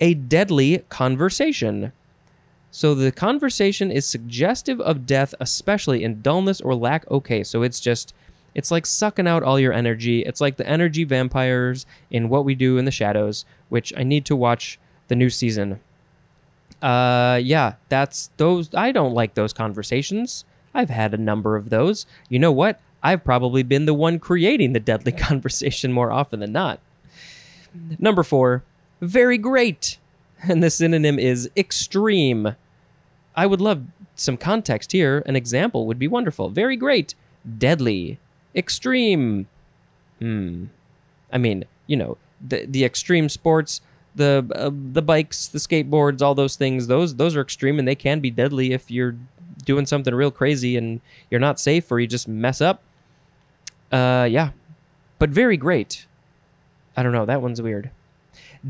a 0.00 0.14
deadly 0.14 0.78
conversation. 0.88 1.92
So 2.74 2.94
the 2.94 3.12
conversation 3.12 3.90
is 3.90 4.06
suggestive 4.06 4.80
of 4.80 5.04
death, 5.04 5.34
especially 5.38 6.02
in 6.02 6.22
dullness 6.22 6.58
or 6.58 6.74
lack. 6.74 7.08
Okay, 7.10 7.44
so 7.44 7.62
it's 7.62 7.78
just, 7.78 8.14
it's 8.54 8.70
like 8.70 8.86
sucking 8.86 9.28
out 9.28 9.42
all 9.42 9.60
your 9.60 9.74
energy. 9.74 10.22
It's 10.22 10.40
like 10.40 10.56
the 10.56 10.66
energy 10.66 11.04
vampires 11.04 11.84
in 12.10 12.30
What 12.30 12.46
We 12.46 12.54
Do 12.54 12.78
in 12.78 12.86
the 12.86 12.90
Shadows, 12.90 13.44
which 13.68 13.92
I 13.94 14.04
need 14.04 14.24
to 14.24 14.34
watch 14.34 14.78
the 15.08 15.14
new 15.14 15.28
season. 15.28 15.80
Uh, 16.80 17.38
yeah, 17.42 17.74
that's 17.90 18.30
those. 18.38 18.74
I 18.74 18.90
don't 18.90 19.12
like 19.12 19.34
those 19.34 19.52
conversations. 19.52 20.46
I've 20.72 20.88
had 20.88 21.12
a 21.12 21.18
number 21.18 21.56
of 21.56 21.68
those. 21.68 22.06
You 22.30 22.38
know 22.38 22.52
what? 22.52 22.80
I've 23.02 23.22
probably 23.22 23.62
been 23.62 23.84
the 23.84 23.92
one 23.92 24.18
creating 24.18 24.72
the 24.72 24.80
deadly 24.80 25.12
conversation 25.28 25.92
more 25.92 26.10
often 26.10 26.40
than 26.40 26.52
not. 26.52 26.80
Number 27.98 28.22
four, 28.22 28.64
very 29.02 29.36
great. 29.36 29.98
And 30.48 30.62
the 30.62 30.70
synonym 30.70 31.18
is 31.18 31.48
extreme. 31.56 32.56
I 33.36 33.46
would 33.46 33.60
love 33.60 33.84
some 34.16 34.36
context 34.36 34.92
here. 34.92 35.22
An 35.24 35.36
example 35.36 35.86
would 35.86 35.98
be 35.98 36.08
wonderful. 36.08 36.50
Very 36.50 36.76
great. 36.76 37.14
Deadly. 37.58 38.18
Extreme. 38.54 39.46
Hmm. 40.18 40.64
I 41.32 41.38
mean, 41.38 41.64
you 41.86 41.96
know, 41.96 42.18
the 42.46 42.66
the 42.66 42.84
extreme 42.84 43.28
sports, 43.28 43.80
the 44.14 44.46
uh, 44.54 44.70
the 44.72 45.00
bikes, 45.02 45.48
the 45.48 45.58
skateboards, 45.58 46.20
all 46.20 46.34
those 46.34 46.56
things. 46.56 46.88
Those 46.88 47.16
those 47.16 47.36
are 47.36 47.40
extreme 47.40 47.78
and 47.78 47.88
they 47.88 47.94
can 47.94 48.20
be 48.20 48.30
deadly 48.30 48.72
if 48.72 48.90
you're 48.90 49.16
doing 49.64 49.86
something 49.86 50.14
real 50.14 50.30
crazy 50.30 50.76
and 50.76 51.00
you're 51.30 51.40
not 51.40 51.60
safe 51.60 51.90
or 51.90 52.00
you 52.00 52.06
just 52.06 52.28
mess 52.28 52.60
up. 52.60 52.82
Uh, 53.90 54.26
yeah, 54.30 54.50
but 55.18 55.30
very 55.30 55.56
great. 55.56 56.06
I 56.96 57.02
don't 57.02 57.12
know. 57.12 57.24
That 57.24 57.40
one's 57.40 57.62
weird. 57.62 57.90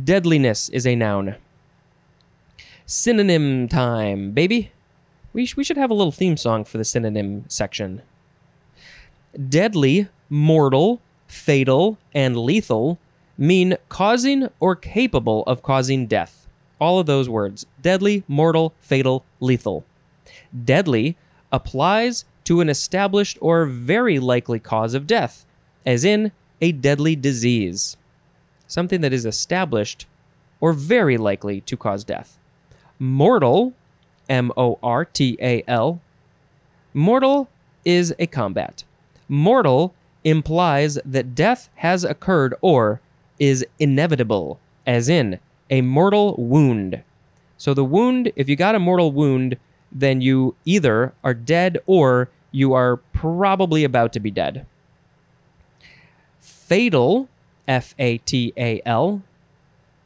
Deadliness 0.05 0.69
is 0.69 0.87
a 0.87 0.95
noun. 0.95 1.37
Synonym 2.95 3.69
time, 3.69 4.33
baby. 4.33 4.71
We, 5.33 5.47
sh- 5.47 5.57
we 5.57 5.65
should 5.65 5.79
have 5.79 5.91
a 5.91 5.95
little 5.95 6.13
theme 6.13 6.37
song 6.37 6.63
for 6.67 6.77
the 6.77 6.85
synonym 6.85 7.47
section. 7.49 8.03
Deadly, 9.49 10.09
mortal, 10.29 11.01
fatal, 11.27 11.97
and 12.15 12.37
lethal 12.37 12.99
mean 13.39 13.79
causing 13.89 14.51
or 14.61 14.77
capable 14.77 15.43
of 15.45 15.63
causing 15.63 16.07
death. 16.07 16.47
All 16.79 16.99
of 16.99 17.07
those 17.07 17.31
words 17.31 17.65
deadly, 17.81 18.25
mortal, 18.29 18.75
fatal, 18.79 19.25
lethal. 19.41 19.87
Deadly 20.55 21.17
applies 21.51 22.27
to 22.45 22.61
an 22.61 22.69
established 22.69 23.39
or 23.41 23.65
very 23.65 24.19
likely 24.19 24.59
cause 24.59 24.93
of 24.93 25.07
death, 25.07 25.47
as 25.87 26.05
in 26.05 26.31
a 26.61 26.73
deadly 26.73 27.17
disease. 27.17 27.97
Something 28.67 29.01
that 29.01 29.15
is 29.15 29.25
established 29.25 30.05
or 30.61 30.75
very 30.75 31.17
likely 31.17 31.63
to 31.63 31.75
cause 31.79 32.05
death. 32.05 32.39
Mortal, 33.03 33.73
M 34.29 34.53
O 34.57 34.79
R 34.81 35.05
T 35.05 35.37
A 35.43 35.65
L, 35.67 36.01
mortal 36.95 37.49
is 37.85 38.15
a 38.17 38.29
combat. 38.29 38.85
Mortal 39.27 39.93
implies 40.23 41.01
that 41.05 41.35
death 41.35 41.69
has 41.75 42.05
occurred 42.05 42.55
or 42.61 43.01
is 43.41 43.67
inevitable, 43.81 44.61
as 44.87 45.09
in 45.09 45.41
a 45.69 45.81
mortal 45.81 46.37
wound. 46.39 47.03
So 47.59 47.75
the 47.75 47.85
wound, 47.85 48.31
if 48.37 48.49
you 48.49 48.55
got 48.55 48.77
a 48.77 48.79
mortal 48.79 49.11
wound, 49.11 49.57
then 49.91 50.21
you 50.21 50.55
either 50.65 51.13
are 51.25 51.35
dead 51.35 51.79
or 51.87 52.31
you 52.53 52.73
are 52.73 52.99
probably 52.99 53.83
about 53.83 54.13
to 54.13 54.21
be 54.21 54.31
dead. 54.31 54.65
Fatal, 56.39 57.29
F 57.67 57.97
A 57.99 58.19
T 58.19 58.53
A 58.57 58.81
L. 58.87 59.23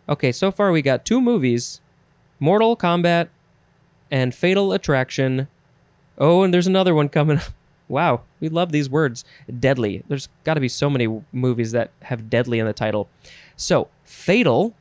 Okay, 0.09 0.33
so 0.33 0.51
far 0.51 0.73
we 0.73 0.81
got 0.81 1.05
two 1.05 1.21
movies 1.21 1.83
Mortal 2.39 2.77
Kombat 2.77 3.29
and 4.11 4.35
Fatal 4.35 4.73
Attraction. 4.73 5.49
Oh, 6.19 6.43
and 6.43 6.53
there's 6.53 6.67
another 6.67 6.95
one 6.95 7.09
coming. 7.09 7.41
wow, 7.89 8.23
we 8.41 8.49
love 8.49 8.73
these 8.73 8.91
words. 8.91 9.25
Deadly. 9.59 10.03
There's 10.09 10.29
got 10.45 10.55
to 10.55 10.61
be 10.61 10.69
so 10.69 10.91
many 10.91 11.23
movies 11.33 11.73
that 11.73 11.91
have 12.03 12.31
deadly 12.31 12.59
in 12.59 12.67
the 12.67 12.73
title. 12.73 13.09
So, 13.57 13.89
Fatal 14.05 14.75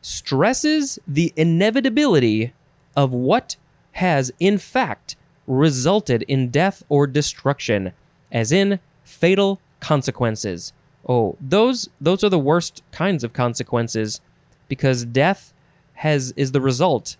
stresses 0.00 0.98
the 1.06 1.32
inevitability 1.36 2.52
of 2.96 3.12
what 3.12 3.56
has, 3.92 4.32
in 4.38 4.58
fact, 4.58 5.16
resulted 5.46 6.22
in 6.22 6.50
death 6.50 6.82
or 6.88 7.06
destruction, 7.06 7.92
as 8.30 8.52
in 8.52 8.80
fatal 9.02 9.60
consequences. 9.80 10.72
Oh, 11.08 11.36
those 11.40 11.88
those 12.00 12.22
are 12.22 12.28
the 12.28 12.38
worst 12.38 12.82
kinds 12.92 13.24
of 13.24 13.32
consequences 13.32 14.20
because 14.68 15.04
death 15.04 15.54
has 15.98 16.32
is 16.36 16.52
the 16.52 16.60
result. 16.60 17.16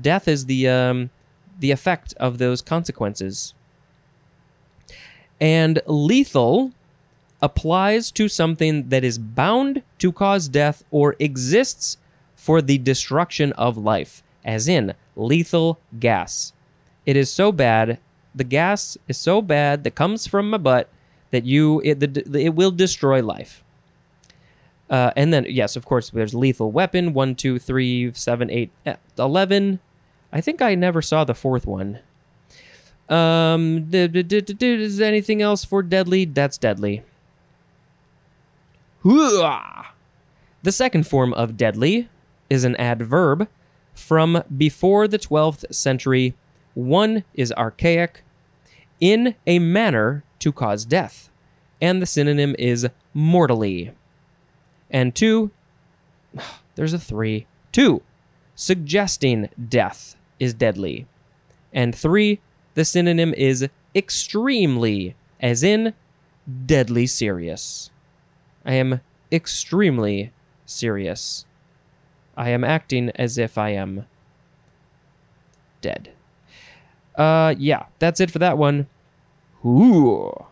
Death 0.00 0.26
is 0.26 0.46
the 0.46 0.68
um, 0.68 1.10
the 1.58 1.70
effect 1.70 2.14
of 2.18 2.38
those 2.38 2.62
consequences. 2.62 3.54
And 5.40 5.80
lethal 5.86 6.72
applies 7.42 8.10
to 8.12 8.28
something 8.28 8.88
that 8.88 9.04
is 9.04 9.18
bound 9.18 9.82
to 9.98 10.10
cause 10.10 10.48
death 10.48 10.82
or 10.90 11.14
exists 11.18 11.98
for 12.34 12.62
the 12.62 12.78
destruction 12.78 13.52
of 13.52 13.76
life, 13.76 14.22
as 14.44 14.66
in 14.66 14.94
lethal 15.14 15.78
gas. 15.98 16.52
It 17.04 17.16
is 17.16 17.30
so 17.30 17.52
bad, 17.52 17.98
the 18.34 18.44
gas 18.44 18.96
is 19.08 19.18
so 19.18 19.42
bad 19.42 19.84
that 19.84 19.94
comes 19.94 20.26
from 20.26 20.50
my 20.50 20.58
butt 20.58 20.88
that 21.30 21.44
you 21.44 21.82
it, 21.84 22.00
the, 22.00 22.40
it 22.40 22.54
will 22.54 22.70
destroy 22.70 23.22
life. 23.22 23.62
Uh, 24.88 25.10
and 25.16 25.32
then, 25.32 25.46
yes, 25.48 25.76
of 25.76 25.84
course, 25.84 26.10
there's 26.10 26.34
Lethal 26.34 26.70
Weapon 26.70 27.12
1, 27.12 27.34
2, 27.34 27.58
3, 27.58 28.12
7, 28.12 28.50
8, 28.50 28.70
eh, 28.86 28.96
11. 29.18 29.80
I 30.32 30.40
think 30.40 30.62
I 30.62 30.74
never 30.74 31.02
saw 31.02 31.24
the 31.24 31.34
fourth 31.34 31.66
one. 31.66 32.00
Um, 33.08 33.88
is 33.90 35.00
anything 35.00 35.42
else 35.42 35.64
for 35.64 35.82
Deadly? 35.82 36.24
That's 36.24 36.58
Deadly. 36.58 37.02
The 40.62 40.72
second 40.72 41.06
form 41.06 41.32
of 41.34 41.56
Deadly 41.56 42.08
is 42.50 42.64
an 42.64 42.76
adverb 42.76 43.48
from 43.94 44.42
before 44.56 45.08
the 45.08 45.18
12th 45.18 45.72
century. 45.74 46.34
One 46.74 47.24
is 47.34 47.52
archaic, 47.52 48.22
in 49.00 49.34
a 49.46 49.58
manner 49.58 50.24
to 50.38 50.52
cause 50.52 50.84
death, 50.84 51.30
and 51.80 52.00
the 52.00 52.06
synonym 52.06 52.54
is 52.58 52.88
mortally. 53.14 53.92
And 54.90 55.14
two, 55.14 55.50
there's 56.74 56.92
a 56.92 56.98
three. 56.98 57.46
Two, 57.72 58.02
suggesting 58.54 59.48
death 59.68 60.16
is 60.38 60.54
deadly. 60.54 61.06
And 61.72 61.94
three, 61.94 62.40
the 62.74 62.84
synonym 62.84 63.34
is 63.34 63.68
extremely, 63.94 65.14
as 65.40 65.62
in 65.62 65.94
deadly 66.66 67.06
serious. 67.06 67.90
I 68.64 68.74
am 68.74 69.00
extremely 69.32 70.32
serious. 70.64 71.44
I 72.36 72.50
am 72.50 72.64
acting 72.64 73.10
as 73.14 73.38
if 73.38 73.56
I 73.56 73.70
am 73.70 74.06
dead. 75.80 76.10
Uh, 77.14 77.54
yeah, 77.58 77.86
that's 77.98 78.20
it 78.20 78.30
for 78.30 78.38
that 78.38 78.58
one. 78.58 78.86
Ooh. 79.64 80.46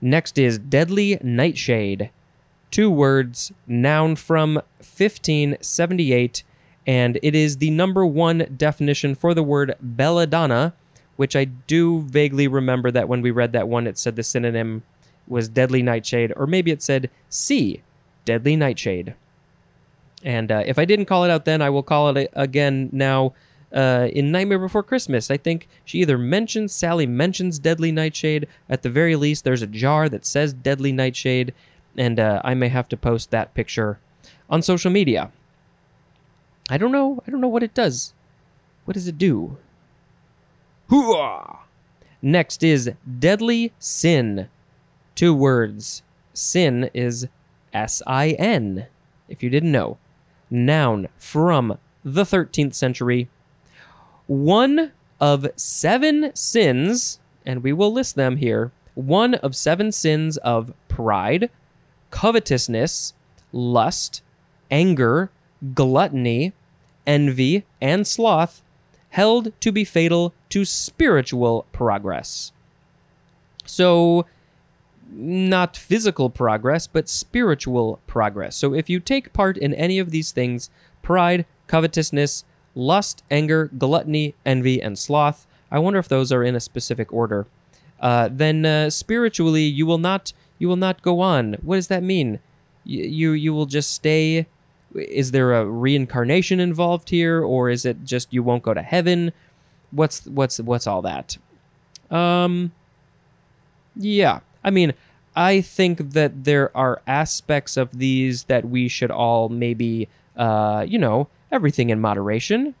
Next 0.00 0.38
is 0.38 0.58
Deadly 0.58 1.18
Nightshade. 1.22 2.10
Two 2.70 2.90
words, 2.90 3.52
noun 3.66 4.16
from 4.16 4.54
1578, 4.78 6.44
and 6.86 7.18
it 7.22 7.34
is 7.34 7.56
the 7.56 7.70
number 7.70 8.06
one 8.06 8.54
definition 8.56 9.14
for 9.14 9.34
the 9.34 9.42
word 9.42 9.74
belladonna, 9.80 10.74
which 11.16 11.34
I 11.34 11.44
do 11.44 12.02
vaguely 12.02 12.46
remember 12.46 12.90
that 12.90 13.08
when 13.08 13.22
we 13.22 13.30
read 13.30 13.52
that 13.52 13.68
one, 13.68 13.86
it 13.86 13.98
said 13.98 14.16
the 14.16 14.22
synonym 14.22 14.82
was 15.26 15.48
deadly 15.48 15.82
nightshade, 15.82 16.32
or 16.36 16.46
maybe 16.46 16.70
it 16.70 16.82
said 16.82 17.10
C, 17.28 17.82
deadly 18.24 18.56
nightshade. 18.56 19.14
And 20.22 20.52
uh, 20.52 20.62
if 20.66 20.78
I 20.78 20.84
didn't 20.84 21.06
call 21.06 21.24
it 21.24 21.30
out 21.30 21.44
then, 21.44 21.62
I 21.62 21.70
will 21.70 21.82
call 21.82 22.16
it 22.16 22.30
again 22.34 22.90
now 22.92 23.32
uh, 23.72 24.08
in 24.12 24.30
Nightmare 24.30 24.58
Before 24.58 24.82
Christmas. 24.82 25.30
I 25.30 25.36
think 25.36 25.68
she 25.84 26.00
either 26.00 26.18
mentions, 26.18 26.72
Sally 26.72 27.06
mentions 27.06 27.58
Deadly 27.58 27.92
Nightshade. 27.92 28.46
At 28.68 28.82
the 28.82 28.90
very 28.90 29.16
least, 29.16 29.44
there's 29.44 29.62
a 29.62 29.66
jar 29.66 30.08
that 30.08 30.26
says 30.26 30.52
Deadly 30.52 30.92
Nightshade, 30.92 31.54
and 31.96 32.18
uh, 32.18 32.40
I 32.44 32.54
may 32.54 32.68
have 32.68 32.88
to 32.90 32.96
post 32.96 33.30
that 33.30 33.54
picture 33.54 33.98
on 34.48 34.62
social 34.62 34.90
media. 34.90 35.30
I 36.68 36.78
don't 36.78 36.92
know. 36.92 37.22
I 37.26 37.30
don't 37.30 37.40
know 37.40 37.48
what 37.48 37.62
it 37.62 37.74
does. 37.74 38.14
What 38.84 38.94
does 38.94 39.08
it 39.08 39.18
do? 39.18 39.58
Next 42.22 42.62
is 42.62 42.92
Deadly 43.18 43.72
Sin. 43.78 44.48
Two 45.14 45.34
words. 45.34 46.02
Sin 46.32 46.90
is 46.94 47.28
S 47.72 48.02
I 48.06 48.30
N, 48.30 48.86
if 49.28 49.42
you 49.42 49.50
didn't 49.50 49.72
know. 49.72 49.98
Noun 50.50 51.08
from 51.16 51.78
the 52.04 52.24
13th 52.24 52.74
century. 52.74 53.28
One 54.26 54.92
of 55.20 55.46
seven 55.56 56.34
sins, 56.34 57.20
and 57.44 57.62
we 57.62 57.72
will 57.72 57.92
list 57.92 58.16
them 58.16 58.36
here. 58.36 58.72
One 58.94 59.34
of 59.34 59.54
seven 59.56 59.92
sins 59.92 60.36
of 60.38 60.72
pride, 60.88 61.50
covetousness, 62.10 63.14
lust, 63.52 64.22
anger, 64.70 65.30
gluttony, 65.74 66.52
envy, 67.06 67.64
and 67.80 68.06
sloth, 68.06 68.62
held 69.10 69.52
to 69.60 69.72
be 69.72 69.84
fatal 69.84 70.32
to 70.48 70.64
spiritual 70.64 71.66
progress. 71.72 72.52
So, 73.64 74.26
not 75.12 75.76
physical 75.76 76.30
progress, 76.30 76.86
but 76.86 77.08
spiritual 77.08 78.00
progress. 78.06 78.56
So, 78.56 78.74
if 78.74 78.88
you 78.88 79.00
take 79.00 79.32
part 79.32 79.56
in 79.56 79.74
any 79.74 79.98
of 79.98 80.10
these 80.10 80.30
things 80.30 80.70
pride, 81.02 81.46
covetousness, 81.66 82.44
lust, 82.74 83.24
anger, 83.30 83.70
gluttony, 83.76 84.34
envy, 84.44 84.80
and 84.80 84.98
sloth 84.98 85.46
I 85.70 85.78
wonder 85.78 85.98
if 85.98 86.08
those 86.08 86.32
are 86.32 86.42
in 86.42 86.56
a 86.56 86.60
specific 86.60 87.12
order. 87.12 87.46
Uh, 88.00 88.28
then 88.30 88.66
uh, 88.66 88.90
spiritually, 88.90 89.62
you 89.62 89.86
will 89.86 89.98
not 89.98 90.32
you 90.60 90.68
will 90.68 90.76
not 90.76 91.02
go 91.02 91.18
on. 91.18 91.54
What 91.62 91.74
does 91.74 91.88
that 91.88 92.04
mean? 92.04 92.38
Y- 92.86 92.92
you 93.02 93.32
you 93.32 93.52
will 93.52 93.66
just 93.66 93.90
stay. 93.90 94.46
Is 94.94 95.32
there 95.32 95.52
a 95.54 95.66
reincarnation 95.66 96.60
involved 96.60 97.10
here, 97.10 97.42
or 97.42 97.68
is 97.70 97.84
it 97.84 98.04
just 98.04 98.32
you 98.32 98.44
won't 98.44 98.62
go 98.62 98.74
to 98.74 98.82
heaven? 98.82 99.32
What's 99.90 100.24
what's 100.26 100.60
what's 100.60 100.86
all 100.86 101.02
that? 101.02 101.36
Um. 102.10 102.70
Yeah, 103.96 104.40
I 104.62 104.70
mean, 104.70 104.94
I 105.34 105.60
think 105.60 106.12
that 106.12 106.44
there 106.44 106.74
are 106.76 107.02
aspects 107.06 107.76
of 107.76 107.98
these 107.98 108.44
that 108.44 108.68
we 108.68 108.88
should 108.88 109.10
all 109.10 109.48
maybe, 109.48 110.08
uh, 110.36 110.84
you 110.88 110.98
know, 110.98 111.28
everything 111.50 111.90
in 111.90 112.00
moderation. 112.00 112.74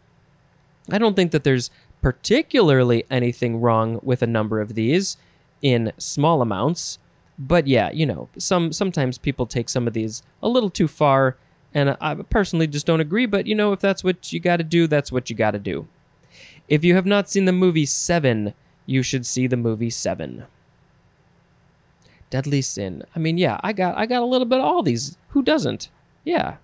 I 0.90 0.98
don't 0.98 1.14
think 1.14 1.32
that 1.32 1.44
there's 1.44 1.70
particularly 2.00 3.04
anything 3.10 3.60
wrong 3.60 4.00
with 4.02 4.22
a 4.22 4.26
number 4.26 4.60
of 4.60 4.74
these 4.74 5.16
in 5.62 5.92
small 5.98 6.42
amounts. 6.42 6.98
But 7.40 7.66
yeah, 7.66 7.90
you 7.90 8.04
know, 8.04 8.28
some 8.36 8.70
sometimes 8.70 9.16
people 9.16 9.46
take 9.46 9.70
some 9.70 9.86
of 9.86 9.94
these 9.94 10.22
a 10.42 10.48
little 10.48 10.68
too 10.68 10.86
far, 10.86 11.38
and 11.72 11.96
I 11.98 12.14
personally 12.16 12.66
just 12.66 12.84
don't 12.86 13.00
agree. 13.00 13.24
But 13.24 13.46
you 13.46 13.54
know, 13.54 13.72
if 13.72 13.80
that's 13.80 14.04
what 14.04 14.30
you 14.30 14.38
got 14.40 14.58
to 14.58 14.64
do, 14.64 14.86
that's 14.86 15.10
what 15.10 15.30
you 15.30 15.36
got 15.36 15.52
to 15.52 15.58
do. 15.58 15.88
If 16.68 16.84
you 16.84 16.94
have 16.94 17.06
not 17.06 17.30
seen 17.30 17.46
the 17.46 17.52
movie 17.52 17.86
Seven, 17.86 18.52
you 18.84 19.02
should 19.02 19.24
see 19.24 19.46
the 19.46 19.56
movie 19.56 19.88
Seven. 19.88 20.44
Deadly 22.28 22.60
Sin. 22.60 23.04
I 23.16 23.18
mean, 23.18 23.38
yeah, 23.38 23.58
I 23.62 23.72
got 23.72 23.96
I 23.96 24.04
got 24.04 24.20
a 24.20 24.26
little 24.26 24.46
bit 24.46 24.58
of 24.58 24.66
all 24.66 24.82
these. 24.82 25.16
Who 25.28 25.42
doesn't? 25.42 25.88
Yeah. 26.24 26.56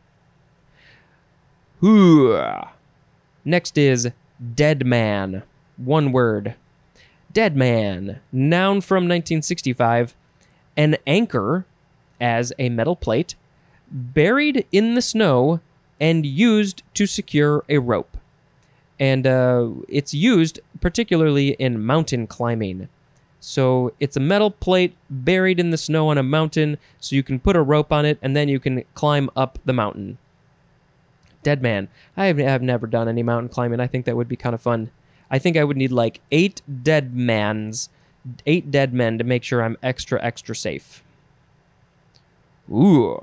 Next 3.47 3.79
is 3.79 4.11
Dead 4.55 4.85
Man. 4.87 5.43
One 5.79 6.13
word. 6.13 6.55
Dead 7.33 7.57
Man. 7.57 8.21
Noun 8.31 8.83
from 8.83 9.05
1965. 9.05 10.15
An 10.77 10.97
anchor 11.07 11.67
as 12.21 12.53
a 12.59 12.69
metal 12.69 12.97
plate 12.97 13.35
buried 13.91 14.67
in 14.73 14.95
the 14.95 15.03
snow 15.03 15.61
and 16.01 16.27
used 16.27 16.83
to 16.95 17.07
secure 17.07 17.65
a 17.69 17.79
rope. 17.79 18.17
And 18.99 19.27
uh, 19.27 19.71
it's 19.89 20.15
used 20.15 20.61
particularly 20.81 21.51
in 21.51 21.85
mountain 21.85 22.27
climbing. 22.27 22.89
So 23.41 23.93
it's 24.01 24.17
a 24.17 24.21
metal 24.21 24.51
plate 24.51 24.97
buried 25.09 25.61
in 25.61 25.71
the 25.71 25.79
snow 25.79 26.09
on 26.09 26.19
a 26.19 26.23
mountain, 26.23 26.79
so 26.99 27.15
you 27.15 27.23
can 27.23 27.39
put 27.39 27.55
a 27.55 27.63
rope 27.63 27.93
on 27.93 28.05
it 28.05 28.19
and 28.23 28.35
then 28.35 28.49
you 28.49 28.59
can 28.59 28.85
climb 28.95 29.31
up 29.37 29.59
the 29.65 29.73
mountain. 29.73 30.19
Dead 31.43 31.63
man. 31.63 31.89
I 32.17 32.27
have, 32.27 32.39
have 32.39 32.63
never 32.63 32.87
done 32.87 33.09
any 33.09 33.23
mountain 33.23 33.49
climbing. 33.49 33.79
I 33.79 33.87
think 33.87 34.05
that 34.05 34.17
would 34.17 34.29
be 34.29 34.37
kind 34.37 34.55
of 34.55 34.61
fun. 34.61 34.91
I 35.31 35.39
think 35.39 35.57
I 35.57 35.65
would 35.65 35.77
need 35.77 35.93
like 35.93 36.21
eight 36.33 36.63
dead 36.83 37.15
mans, 37.15 37.89
eight 38.47 38.71
dead 38.71 38.93
men 38.93 39.19
to 39.19 39.25
make 39.25 39.43
sure 39.43 39.63
I'm 39.63 39.77
extra, 39.83 40.23
extra 40.23 40.55
safe. 40.55 41.03
Ooh. 42.71 43.21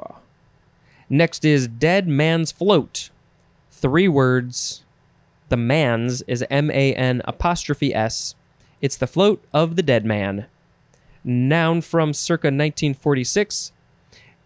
Next 1.10 1.44
is 1.46 1.68
Dead 1.68 2.08
Man's 2.08 2.52
Float. 2.52 3.10
Three 3.72 4.08
words. 4.08 4.84
The 5.50 5.58
man's 5.58 6.22
is 6.24 6.44
M 6.50 6.72
A 6.72 6.94
N 6.96 7.22
apostrophe 7.26 7.94
S. 7.94 8.36
It's 8.82 8.98
the 8.98 9.08
float 9.08 9.44
of 9.54 9.76
the 9.76 9.84
dead 9.84 10.06
man. 10.06 10.48
Noun 11.24 11.82
from 11.82 12.13
circa 12.13 12.48
1946. 12.48 13.72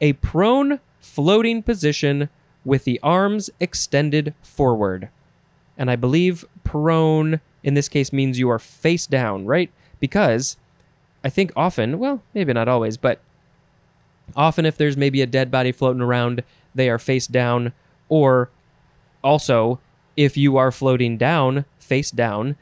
A 0.02 0.14
prone 0.14 0.80
floating 1.00 1.64
position 1.64 2.30
with 2.66 2.84
the 2.84 3.00
arms 3.02 3.50
extended 3.60 4.34
forward. 4.42 5.10
And 5.78 5.90
I 5.90 5.96
believe 5.96 6.46
prone 6.64 7.40
in 7.64 7.74
this 7.74 7.90
case 7.90 8.14
means 8.14 8.40
you 8.40 8.50
are 8.50 8.60
face 8.60 9.08
down, 9.08 9.46
right? 9.46 9.72
Because 10.00 10.58
I 11.24 11.30
think 11.30 11.52
often, 11.56 12.00
well, 12.00 12.22
maybe 12.34 12.54
not 12.54 12.68
always, 12.68 12.98
but 12.98 13.20
often 14.36 14.66
if 14.66 14.78
there's 14.78 14.98
maybe 14.98 15.22
a 15.22 15.28
dead 15.28 15.50
body 15.52 15.72
floating 15.72 16.02
around, 16.02 16.44
they 16.76 16.90
are 16.90 17.00
face 17.00 17.28
down. 17.28 17.74
Or 18.10 18.50
also, 19.24 19.80
if 20.16 20.38
you 20.38 20.58
are 20.58 20.72
floating 20.72 21.18
down, 21.18 21.66
face 21.80 22.12
down, 22.12 22.56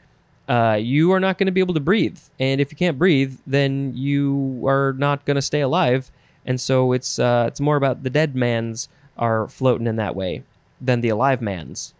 uh, 0.48 0.78
you 0.80 1.12
are 1.12 1.20
not 1.20 1.38
going 1.38 1.46
to 1.46 1.52
be 1.52 1.60
able 1.60 1.74
to 1.74 1.80
breathe. 1.80 2.18
And 2.38 2.60
if 2.60 2.70
you 2.70 2.76
can't 2.76 2.98
breathe, 2.98 3.38
then 3.46 3.92
you 3.94 4.62
are 4.66 4.94
not 4.96 5.24
going 5.24 5.34
to 5.34 5.42
stay 5.42 5.60
alive. 5.60 6.10
And 6.44 6.60
so 6.60 6.92
it's 6.92 7.18
uh, 7.18 7.46
it's 7.48 7.60
more 7.60 7.76
about 7.76 8.04
the 8.04 8.10
dead 8.10 8.36
man's 8.36 8.88
are 9.18 9.48
floating 9.48 9.86
in 9.86 9.96
that 9.96 10.14
way 10.14 10.42
than 10.80 11.00
the 11.00 11.08
alive 11.08 11.40
man's. 11.40 11.94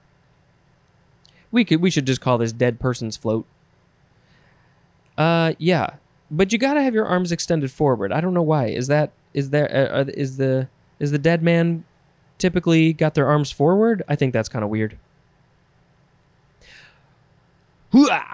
We 1.50 1.64
could 1.64 1.80
we 1.80 1.90
should 1.90 2.06
just 2.06 2.20
call 2.20 2.38
this 2.38 2.52
dead 2.52 2.78
person's 2.78 3.16
float. 3.16 3.46
Uh, 5.16 5.54
yeah, 5.58 5.96
but 6.30 6.52
you 6.52 6.58
gotta 6.58 6.82
have 6.82 6.94
your 6.94 7.06
arms 7.06 7.32
extended 7.32 7.70
forward. 7.70 8.12
I 8.12 8.20
don't 8.20 8.34
know 8.34 8.42
why. 8.42 8.66
Is 8.66 8.86
that 8.88 9.12
is 9.32 9.50
there 9.50 9.90
uh, 9.92 10.04
is 10.08 10.36
the 10.36 10.68
is 10.98 11.10
the 11.10 11.18
dead 11.18 11.42
man 11.42 11.84
typically 12.38 12.92
got 12.92 13.14
their 13.14 13.26
arms 13.26 13.50
forward? 13.50 14.02
I 14.08 14.16
think 14.16 14.32
that's 14.32 14.48
kind 14.48 14.64
of 14.64 14.70
weird. 14.70 14.98
Hooah! 17.92 18.24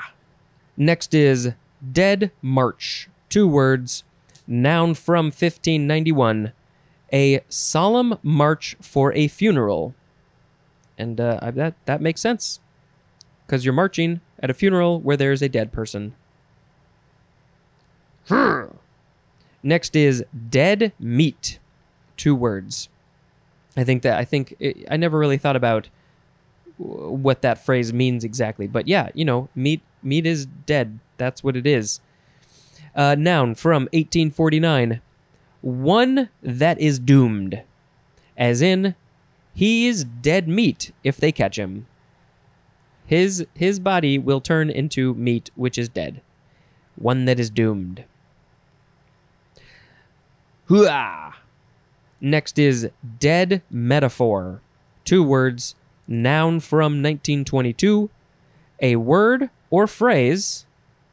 Next 0.77 1.15
is 1.15 1.53
Dead 1.93 2.33
March. 2.41 3.09
Two 3.29 3.47
words. 3.47 4.05
Noun 4.47 4.95
from 4.95 5.27
1591. 5.27 6.53
A 7.13 7.41
solemn 7.49 8.19
march 8.23 8.77
for 8.81 9.13
a 9.13 9.29
funeral. 9.29 9.95
And 10.97 11.21
uh, 11.21 11.51
that, 11.55 11.75
that 11.85 12.01
makes 12.01 12.21
sense. 12.21 12.61
Because 13.47 13.65
you're 13.65 13.75
marching 13.75 14.21
at 14.41 14.51
a 14.51 14.55
funeral 14.55 15.01
where 15.01 15.17
there's 15.17 15.43
a 15.43 15.49
dead 15.49 15.73
person. 15.73 16.15
Next 19.63 19.95
is 19.95 20.25
dead 20.51 20.93
meat. 20.99 21.59
Two 22.17 22.35
words. 22.35 22.89
I 23.77 23.85
think 23.85 24.03
that 24.03 24.19
I 24.19 24.25
think 24.25 24.55
it, 24.59 24.87
I 24.91 24.97
never 24.97 25.19
really 25.19 25.39
thought 25.39 25.57
about 25.57 25.89
what 26.77 27.43
that 27.43 27.65
phrase 27.65 27.93
means 27.93 28.25
exactly, 28.25 28.67
but 28.67 28.89
yeah, 28.89 29.11
you 29.15 29.25
know, 29.25 29.49
meat 29.55 29.83
meat 30.03 30.27
is 30.27 30.47
dead. 30.47 30.99
That's 31.17 31.43
what 31.45 31.57
it 31.57 31.67
is. 31.67 32.01
Uh, 32.95 33.15
noun 33.19 33.55
from 33.55 33.85
1849. 33.93 35.01
One 35.63 36.29
that 36.43 36.81
is 36.81 36.99
doomed, 36.99 37.63
as 38.37 38.61
in, 38.61 38.97
he 39.55 39.87
is 39.87 40.05
dead 40.05 40.49
meat 40.49 40.93
if 41.05 41.17
they 41.17 41.31
catch 41.31 41.59
him. 41.59 41.87
His 43.07 43.47
his 43.55 43.79
body 43.79 44.19
will 44.19 44.41
turn 44.41 44.71
into 44.71 45.15
meat 45.15 45.51
which 45.55 45.79
is 45.79 45.89
dead, 45.89 46.21
one 46.97 47.25
that 47.27 47.39
is 47.39 47.49
doomed. 47.49 48.05
Hooah! 50.69 51.35
Next 52.21 52.59
is 52.59 52.89
dead 53.19 53.63
metaphor. 53.71 54.61
Two 55.05 55.23
words, 55.23 55.75
noun 56.07 56.61
from 56.61 57.03
1922, 57.03 58.11
a 58.81 58.97
word 58.97 59.51
or 59.71 59.87
phrase, 59.87 60.67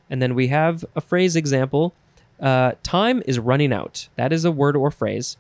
and 0.10 0.22
then 0.22 0.36
we 0.36 0.48
have 0.48 0.86
a 0.96 1.02
phrase 1.02 1.36
example. 1.36 1.94
Uh, 2.40 2.74
time 2.84 3.24
is 3.26 3.40
running 3.40 3.74
out. 3.74 4.08
That 4.16 4.32
is 4.32 4.46
a 4.46 4.52
word 4.52 4.76
or 4.76 4.92
phrase 4.92 5.38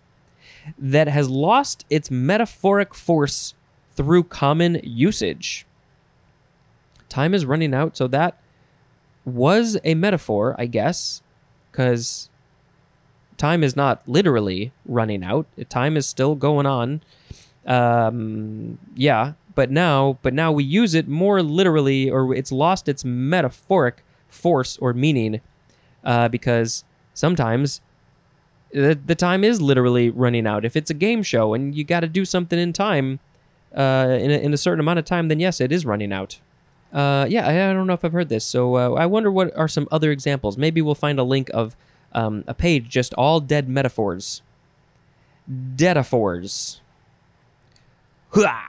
that 0.78 1.08
has 1.08 1.30
lost 1.30 1.86
its 1.90 2.12
metaphoric 2.12 2.94
force 2.94 3.54
through 3.96 4.24
common 4.24 4.80
usage. 4.84 5.66
Time 7.08 7.34
is 7.34 7.46
running 7.46 7.74
out, 7.74 7.98
so 7.98 8.08
that 8.08 8.40
was 9.26 9.78
a 9.84 9.96
metaphor, 9.96 10.56
I 10.58 10.66
guess, 10.66 11.22
because 11.72 12.30
time 13.40 13.64
is 13.64 13.76
not 13.76 14.08
literally 14.08 14.72
running 14.86 15.24
out. 15.24 15.48
Time 15.70 15.98
is 15.98 16.06
still 16.06 16.36
going 16.36 16.68
on. 16.68 17.02
Um, 17.66 18.78
yeah, 18.96 19.34
but 19.56 19.72
now, 19.72 20.20
but 20.22 20.34
now 20.34 20.52
we 20.52 20.64
use 20.64 20.94
it 20.94 21.08
more 21.08 21.42
literally, 21.42 22.10
or 22.10 22.36
it's 22.36 22.52
lost 22.52 22.88
its 22.88 23.04
metaphoric 23.04 24.04
force 24.28 24.78
or 24.78 24.94
meaning, 24.94 25.42
uh, 26.04 26.28
because 26.28 26.84
sometimes 27.14 27.82
the, 28.72 29.00
the 29.04 29.16
time 29.16 29.44
is 29.44 29.62
literally 29.62 30.10
running 30.10 30.46
out. 30.46 30.66
If 30.66 30.76
it's 30.76 30.92
a 30.92 30.94
game 30.94 31.24
show 31.24 31.54
and 31.56 31.74
you 31.74 31.84
got 31.84 32.02
to 32.02 32.08
do 32.08 32.26
something 32.26 32.60
in 32.60 32.74
time, 32.74 33.20
uh, 33.76 34.18
in, 34.20 34.32
a, 34.32 34.38
in 34.38 34.54
a 34.54 34.58
certain 34.58 34.80
amount 34.80 35.00
of 35.00 35.06
time, 35.06 35.28
then 35.28 35.40
yes, 35.40 35.60
it 35.60 35.72
is 35.72 35.86
running 35.86 36.14
out. 36.14 36.40
Uh, 36.92 37.26
yeah, 37.30 37.48
I, 37.48 37.70
I 37.70 37.74
don't 37.74 37.88
know 37.88 37.94
if 37.94 38.04
I've 38.04 38.14
heard 38.14 38.30
this. 38.30 38.46
So 38.46 38.76
uh, 38.76 38.94
I 38.94 39.06
wonder 39.06 39.32
what 39.32 39.56
are 39.56 39.68
some 39.68 39.88
other 39.92 40.12
examples. 40.12 40.58
Maybe 40.58 40.82
we'll 40.82 40.96
find 40.96 41.20
a 41.20 41.24
link 41.24 41.50
of 41.54 41.76
um, 42.14 42.44
a 42.48 42.54
page 42.54 42.90
just 42.90 43.14
all 43.16 43.40
dead 43.40 43.68
metaphors. 43.70 44.42
Deadaphors. 45.50 46.80
Hua! 48.32 48.62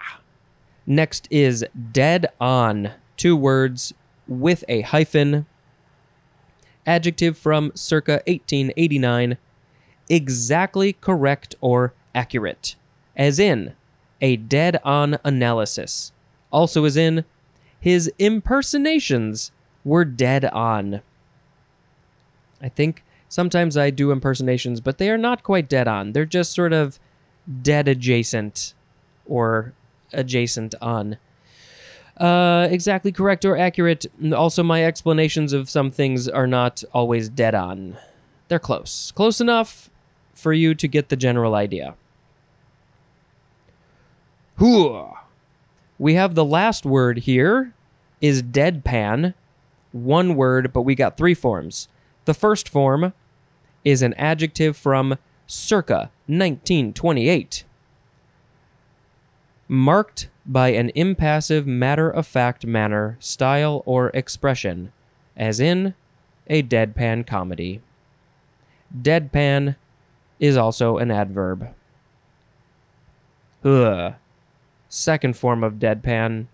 Next 0.86 1.28
is 1.30 1.64
dead 1.92 2.26
on. 2.40 2.92
Two 3.16 3.36
words 3.36 3.92
with 4.26 4.64
a 4.68 4.80
hyphen. 4.82 5.46
Adjective 6.86 7.36
from 7.36 7.72
circa 7.74 8.22
1889 8.26 9.36
exactly 10.10 10.92
correct 10.94 11.54
or 11.62 11.94
accurate, 12.14 12.74
as 13.16 13.38
in 13.38 13.74
a 14.20 14.36
dead 14.36 14.78
on 14.84 15.16
analysis. 15.24 16.12
Also, 16.52 16.84
as 16.84 16.96
in 16.96 17.24
his 17.78 18.12
impersonations 18.18 19.52
were 19.84 20.04
dead 20.04 20.44
on. 20.46 21.00
I 22.60 22.68
think 22.68 23.02
sometimes 23.30 23.78
I 23.78 23.88
do 23.88 24.10
impersonations, 24.10 24.82
but 24.82 24.98
they 24.98 25.08
are 25.08 25.16
not 25.16 25.42
quite 25.42 25.70
dead 25.70 25.88
on. 25.88 26.12
They're 26.12 26.26
just 26.26 26.52
sort 26.52 26.74
of 26.74 27.00
dead 27.62 27.88
adjacent 27.88 28.74
or 29.24 29.72
adjacent 30.12 30.74
on. 30.82 31.16
Uh, 32.18 32.68
exactly 32.70 33.12
correct 33.12 33.46
or 33.46 33.56
accurate. 33.56 34.04
Also, 34.36 34.62
my 34.62 34.84
explanations 34.84 35.54
of 35.54 35.70
some 35.70 35.90
things 35.90 36.28
are 36.28 36.46
not 36.46 36.84
always 36.92 37.30
dead 37.30 37.54
on. 37.54 37.96
They're 38.48 38.58
close. 38.58 39.10
Close 39.12 39.40
enough 39.40 39.88
for 40.34 40.52
you 40.52 40.74
to 40.74 40.86
get 40.86 41.08
the 41.08 41.16
general 41.16 41.54
idea. 41.54 41.94
Hooah. 44.58 45.16
We 45.98 46.14
have 46.14 46.34
the 46.34 46.44
last 46.44 46.84
word 46.84 47.20
here 47.20 47.72
is 48.20 48.42
deadpan. 48.42 49.34
One 49.92 50.34
word, 50.34 50.72
but 50.72 50.82
we 50.82 50.94
got 50.94 51.16
three 51.16 51.34
forms. 51.34 51.88
The 52.26 52.34
first 52.34 52.68
form 52.68 53.12
is 53.84 54.02
an 54.02 54.14
adjective 54.14 54.76
from 54.76 55.16
circa 55.46 56.10
1928. 56.26 57.64
Marked 59.68 60.28
by 60.44 60.68
an 60.70 60.90
impassive, 60.94 61.66
matter 61.66 62.10
of 62.10 62.26
fact 62.26 62.66
manner, 62.66 63.16
style, 63.20 63.82
or 63.86 64.10
expression, 64.10 64.92
as 65.36 65.60
in 65.60 65.94
a 66.48 66.62
deadpan 66.62 67.26
comedy. 67.26 67.80
Deadpan 68.96 69.76
is 70.40 70.56
also 70.56 70.98
an 70.98 71.10
adverb. 71.10 71.68
Ugh. 73.64 74.14
Second 74.88 75.36
form 75.36 75.62
of 75.62 75.74
deadpan. 75.74 76.46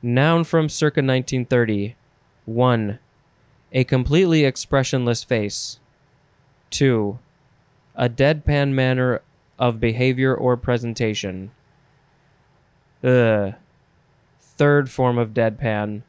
Noun 0.00 0.44
from 0.44 0.68
circa 0.68 1.00
1930. 1.00 1.96
1. 2.44 2.98
A 3.72 3.84
completely 3.84 4.44
expressionless 4.44 5.24
face. 5.24 5.80
2. 6.70 7.18
A 7.94 8.08
deadpan 8.08 8.72
manner 8.72 9.22
of 9.58 9.80
behavior 9.80 10.34
or 10.34 10.56
presentation. 10.56 11.50
Third 13.02 13.56
form 14.90 15.18
of 15.18 15.34
deadpan. 15.34 16.02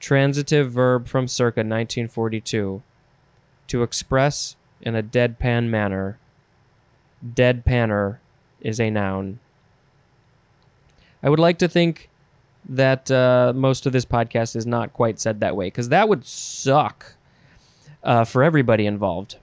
Transitive 0.00 0.70
verb 0.70 1.06
from 1.08 1.28
circa 1.28 1.60
1942. 1.60 2.82
To 3.68 3.82
express 3.82 4.56
in 4.80 4.94
a 4.94 5.02
deadpan 5.02 5.68
manner. 5.68 6.18
Deadpanner 7.24 8.18
is 8.60 8.80
a 8.80 8.90
noun. 8.90 9.40
I 11.22 11.28
would 11.28 11.40
like 11.40 11.58
to 11.58 11.68
think 11.68 12.08
that 12.68 13.10
uh, 13.10 13.52
most 13.54 13.86
of 13.86 13.92
this 13.92 14.04
podcast 14.04 14.54
is 14.54 14.66
not 14.66 14.92
quite 14.92 15.18
said 15.18 15.40
that 15.40 15.56
way 15.56 15.66
because 15.66 15.88
that 15.88 16.08
would 16.08 16.24
suck 16.24 17.14
uh, 18.02 18.24
for 18.24 18.42
everybody 18.44 18.86
involved. 18.86 19.36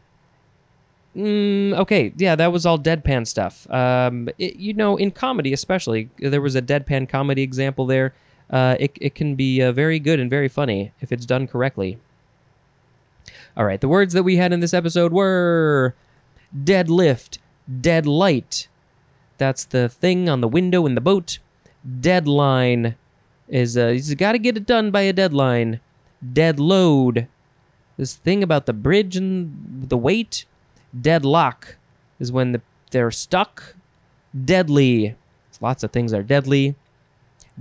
Mm, 1.15 1.73
okay, 1.79 2.11
yeah, 2.17 2.35
that 2.35 2.51
was 2.51 2.65
all 2.65 2.77
deadpan 2.77 3.25
stuff. 3.25 3.69
Um, 3.71 4.27
it, 4.37 4.57
you 4.57 4.73
know, 4.73 4.97
in 4.97 5.11
comedy 5.11 5.53
especially, 5.53 6.09
there 6.17 6.41
was 6.41 6.55
a 6.55 6.61
deadpan 6.61 7.07
comedy 7.07 7.41
example 7.41 7.85
there. 7.85 8.13
Uh, 8.49 8.75
it, 8.79 8.97
it 8.99 9.15
can 9.15 9.35
be 9.35 9.61
uh, 9.61 9.71
very 9.71 9.97
good 9.97 10.19
and 10.19 10.29
very 10.29 10.49
funny 10.49 10.91
if 10.99 11.11
it's 11.11 11.25
done 11.25 11.47
correctly. 11.47 11.97
All 13.55 13.65
right, 13.65 13.79
the 13.79 13.87
words 13.87 14.13
that 14.13 14.23
we 14.23 14.35
had 14.35 14.51
in 14.51 14.59
this 14.59 14.73
episode 14.73 15.13
were 15.13 15.95
deadlift, 16.53 17.37
deadlight. 17.81 18.67
That's 19.37 19.63
the 19.63 19.87
thing 19.87 20.27
on 20.29 20.41
the 20.41 20.47
window 20.47 20.85
in 20.85 20.95
the 20.95 21.01
boat. 21.01 21.39
Deadline 22.01 22.95
is 23.47 23.77
uh, 23.77 23.89
he's 23.89 24.13
got 24.15 24.33
to 24.33 24.39
get 24.39 24.57
it 24.57 24.65
done 24.65 24.91
by 24.91 25.01
a 25.01 25.13
deadline. 25.13 25.79
Deadload. 26.33 27.27
This 27.97 28.15
thing 28.15 28.43
about 28.43 28.65
the 28.65 28.73
bridge 28.73 29.15
and 29.15 29.87
the 29.87 29.97
weight. 29.97 30.45
Deadlock 30.99 31.77
is 32.19 32.31
when 32.31 32.51
the, 32.51 32.61
they're 32.91 33.11
stuck. 33.11 33.75
Deadly. 34.43 35.15
Lots 35.61 35.83
of 35.83 35.91
things 35.91 36.13
are 36.13 36.23
deadly. 36.23 36.75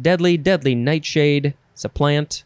Deadly, 0.00 0.36
deadly 0.36 0.74
nightshade. 0.74 1.54
It's 1.72 1.84
a 1.84 1.88
plant. 1.88 2.44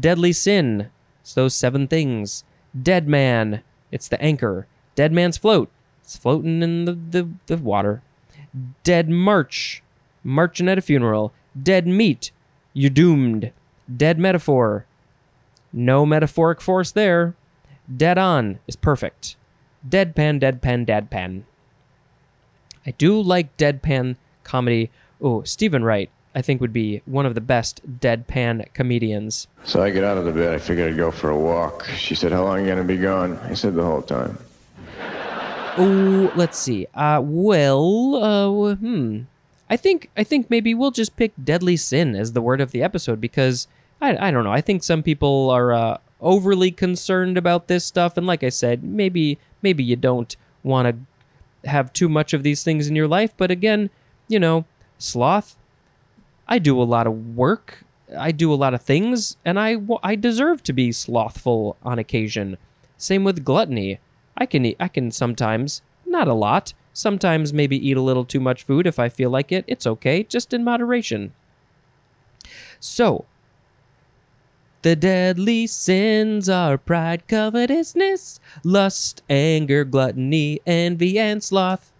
Deadly 0.00 0.32
sin. 0.32 0.90
It's 1.20 1.34
those 1.34 1.54
seven 1.54 1.88
things. 1.88 2.44
Dead 2.80 3.08
man. 3.08 3.62
It's 3.90 4.08
the 4.08 4.20
anchor. 4.22 4.66
Dead 4.94 5.12
man's 5.12 5.36
float. 5.36 5.70
It's 6.02 6.16
floating 6.16 6.62
in 6.62 6.84
the, 6.84 6.92
the, 6.92 7.28
the 7.46 7.56
water. 7.56 8.02
Dead 8.84 9.08
march. 9.08 9.82
Marching 10.22 10.68
at 10.68 10.78
a 10.78 10.82
funeral. 10.82 11.32
Dead 11.60 11.86
meat. 11.86 12.30
You're 12.72 12.90
doomed. 12.90 13.52
Dead 13.94 14.18
metaphor. 14.18 14.86
No 15.72 16.06
metaphoric 16.06 16.60
force 16.60 16.92
there. 16.92 17.34
Dead 17.94 18.18
on 18.18 18.58
is 18.66 18.76
perfect. 18.76 19.36
Deadpan, 19.88 20.40
deadpan, 20.40 20.86
deadpan. 20.86 21.42
I 22.86 22.90
do 22.92 23.20
like 23.20 23.56
deadpan 23.56 24.16
comedy. 24.44 24.90
Oh, 25.20 25.42
Steven 25.42 25.84
Wright, 25.84 26.10
I 26.34 26.42
think, 26.42 26.60
would 26.60 26.72
be 26.72 27.02
one 27.04 27.26
of 27.26 27.34
the 27.34 27.40
best 27.40 27.80
deadpan 28.00 28.72
comedians. 28.74 29.48
So 29.64 29.82
I 29.82 29.90
get 29.90 30.04
out 30.04 30.18
of 30.18 30.24
the 30.24 30.32
bed. 30.32 30.54
I 30.54 30.58
figured 30.58 30.92
I'd 30.92 30.96
go 30.96 31.10
for 31.10 31.30
a 31.30 31.38
walk. 31.38 31.84
She 31.96 32.14
said, 32.14 32.32
How 32.32 32.44
long 32.44 32.58
are 32.58 32.60
you 32.60 32.66
going 32.66 32.78
to 32.78 32.84
be 32.84 32.96
gone? 32.96 33.38
I 33.44 33.54
said, 33.54 33.74
The 33.74 33.84
whole 33.84 34.02
time. 34.02 34.38
Oh, 35.78 36.32
let's 36.34 36.58
see. 36.58 36.86
Uh, 36.94 37.20
well, 37.22 38.16
uh, 38.16 38.74
hmm. 38.76 39.20
I 39.68 39.76
think 39.76 40.10
I 40.16 40.24
think 40.24 40.48
maybe 40.48 40.74
we'll 40.74 40.92
just 40.92 41.16
pick 41.16 41.32
deadly 41.42 41.76
sin 41.76 42.14
as 42.14 42.32
the 42.32 42.40
word 42.40 42.60
of 42.60 42.70
the 42.70 42.82
episode 42.82 43.20
because 43.20 43.66
I 44.00 44.28
I 44.28 44.30
don't 44.30 44.44
know. 44.44 44.52
I 44.52 44.60
think 44.60 44.82
some 44.82 45.02
people 45.02 45.50
are 45.50 45.72
uh, 45.72 45.98
overly 46.20 46.70
concerned 46.70 47.36
about 47.36 47.68
this 47.68 47.84
stuff, 47.84 48.16
and 48.16 48.26
like 48.26 48.42
I 48.42 48.48
said, 48.48 48.82
maybe 48.82 49.38
maybe 49.62 49.84
you 49.84 49.96
don't 49.96 50.36
want 50.62 51.06
to 51.62 51.68
have 51.68 51.92
too 51.92 52.08
much 52.08 52.32
of 52.32 52.42
these 52.42 52.62
things 52.62 52.88
in 52.88 52.96
your 52.96 53.08
life. 53.08 53.34
But 53.36 53.50
again, 53.50 53.90
you 54.28 54.38
know, 54.38 54.64
sloth. 54.98 55.56
I 56.48 56.58
do 56.58 56.80
a 56.80 56.84
lot 56.84 57.06
of 57.06 57.36
work. 57.36 57.84
I 58.16 58.30
do 58.30 58.52
a 58.52 58.54
lot 58.54 58.74
of 58.74 58.82
things, 58.82 59.36
and 59.44 59.58
I 59.58 59.76
I 60.02 60.14
deserve 60.14 60.62
to 60.64 60.72
be 60.72 60.92
slothful 60.92 61.76
on 61.82 61.98
occasion. 61.98 62.56
Same 62.96 63.24
with 63.24 63.44
gluttony. 63.44 63.98
I 64.36 64.46
can 64.46 64.64
eat. 64.64 64.76
I 64.78 64.88
can 64.88 65.10
sometimes, 65.10 65.82
not 66.06 66.28
a 66.28 66.34
lot. 66.34 66.72
Sometimes 66.92 67.52
maybe 67.52 67.76
eat 67.76 67.96
a 67.96 68.02
little 68.02 68.24
too 68.24 68.40
much 68.40 68.62
food 68.62 68.86
if 68.86 68.98
I 68.98 69.08
feel 69.08 69.28
like 69.28 69.52
it. 69.52 69.64
It's 69.66 69.86
okay, 69.86 70.22
just 70.22 70.52
in 70.52 70.64
moderation. 70.64 71.32
So, 72.78 73.24
The 74.86 74.94
deadly 74.94 75.66
sins 75.66 76.48
are 76.48 76.78
pride, 76.78 77.26
covetousness, 77.26 78.38
lust, 78.62 79.20
anger, 79.28 79.82
gluttony, 79.82 80.60
envy, 80.64 81.18
and 81.18 81.42
sloth. 81.42 81.90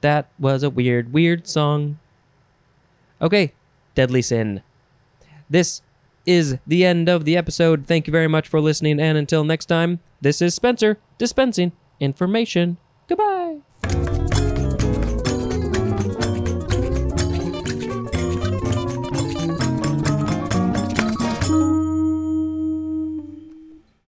That 0.00 0.30
was 0.38 0.62
a 0.62 0.70
weird, 0.70 1.12
weird 1.12 1.46
song. 1.46 1.98
Okay, 3.20 3.52
deadly 3.94 4.22
sin. 4.22 4.62
This 5.50 5.82
is 6.24 6.56
the 6.66 6.82
end 6.82 7.10
of 7.10 7.26
the 7.26 7.36
episode. 7.36 7.86
Thank 7.86 8.06
you 8.06 8.10
very 8.10 8.26
much 8.26 8.48
for 8.48 8.58
listening, 8.58 8.98
and 8.98 9.18
until 9.18 9.44
next 9.44 9.66
time, 9.66 10.00
this 10.22 10.40
is 10.40 10.54
Spencer 10.54 10.96
dispensing 11.18 11.72
information. 12.00 12.78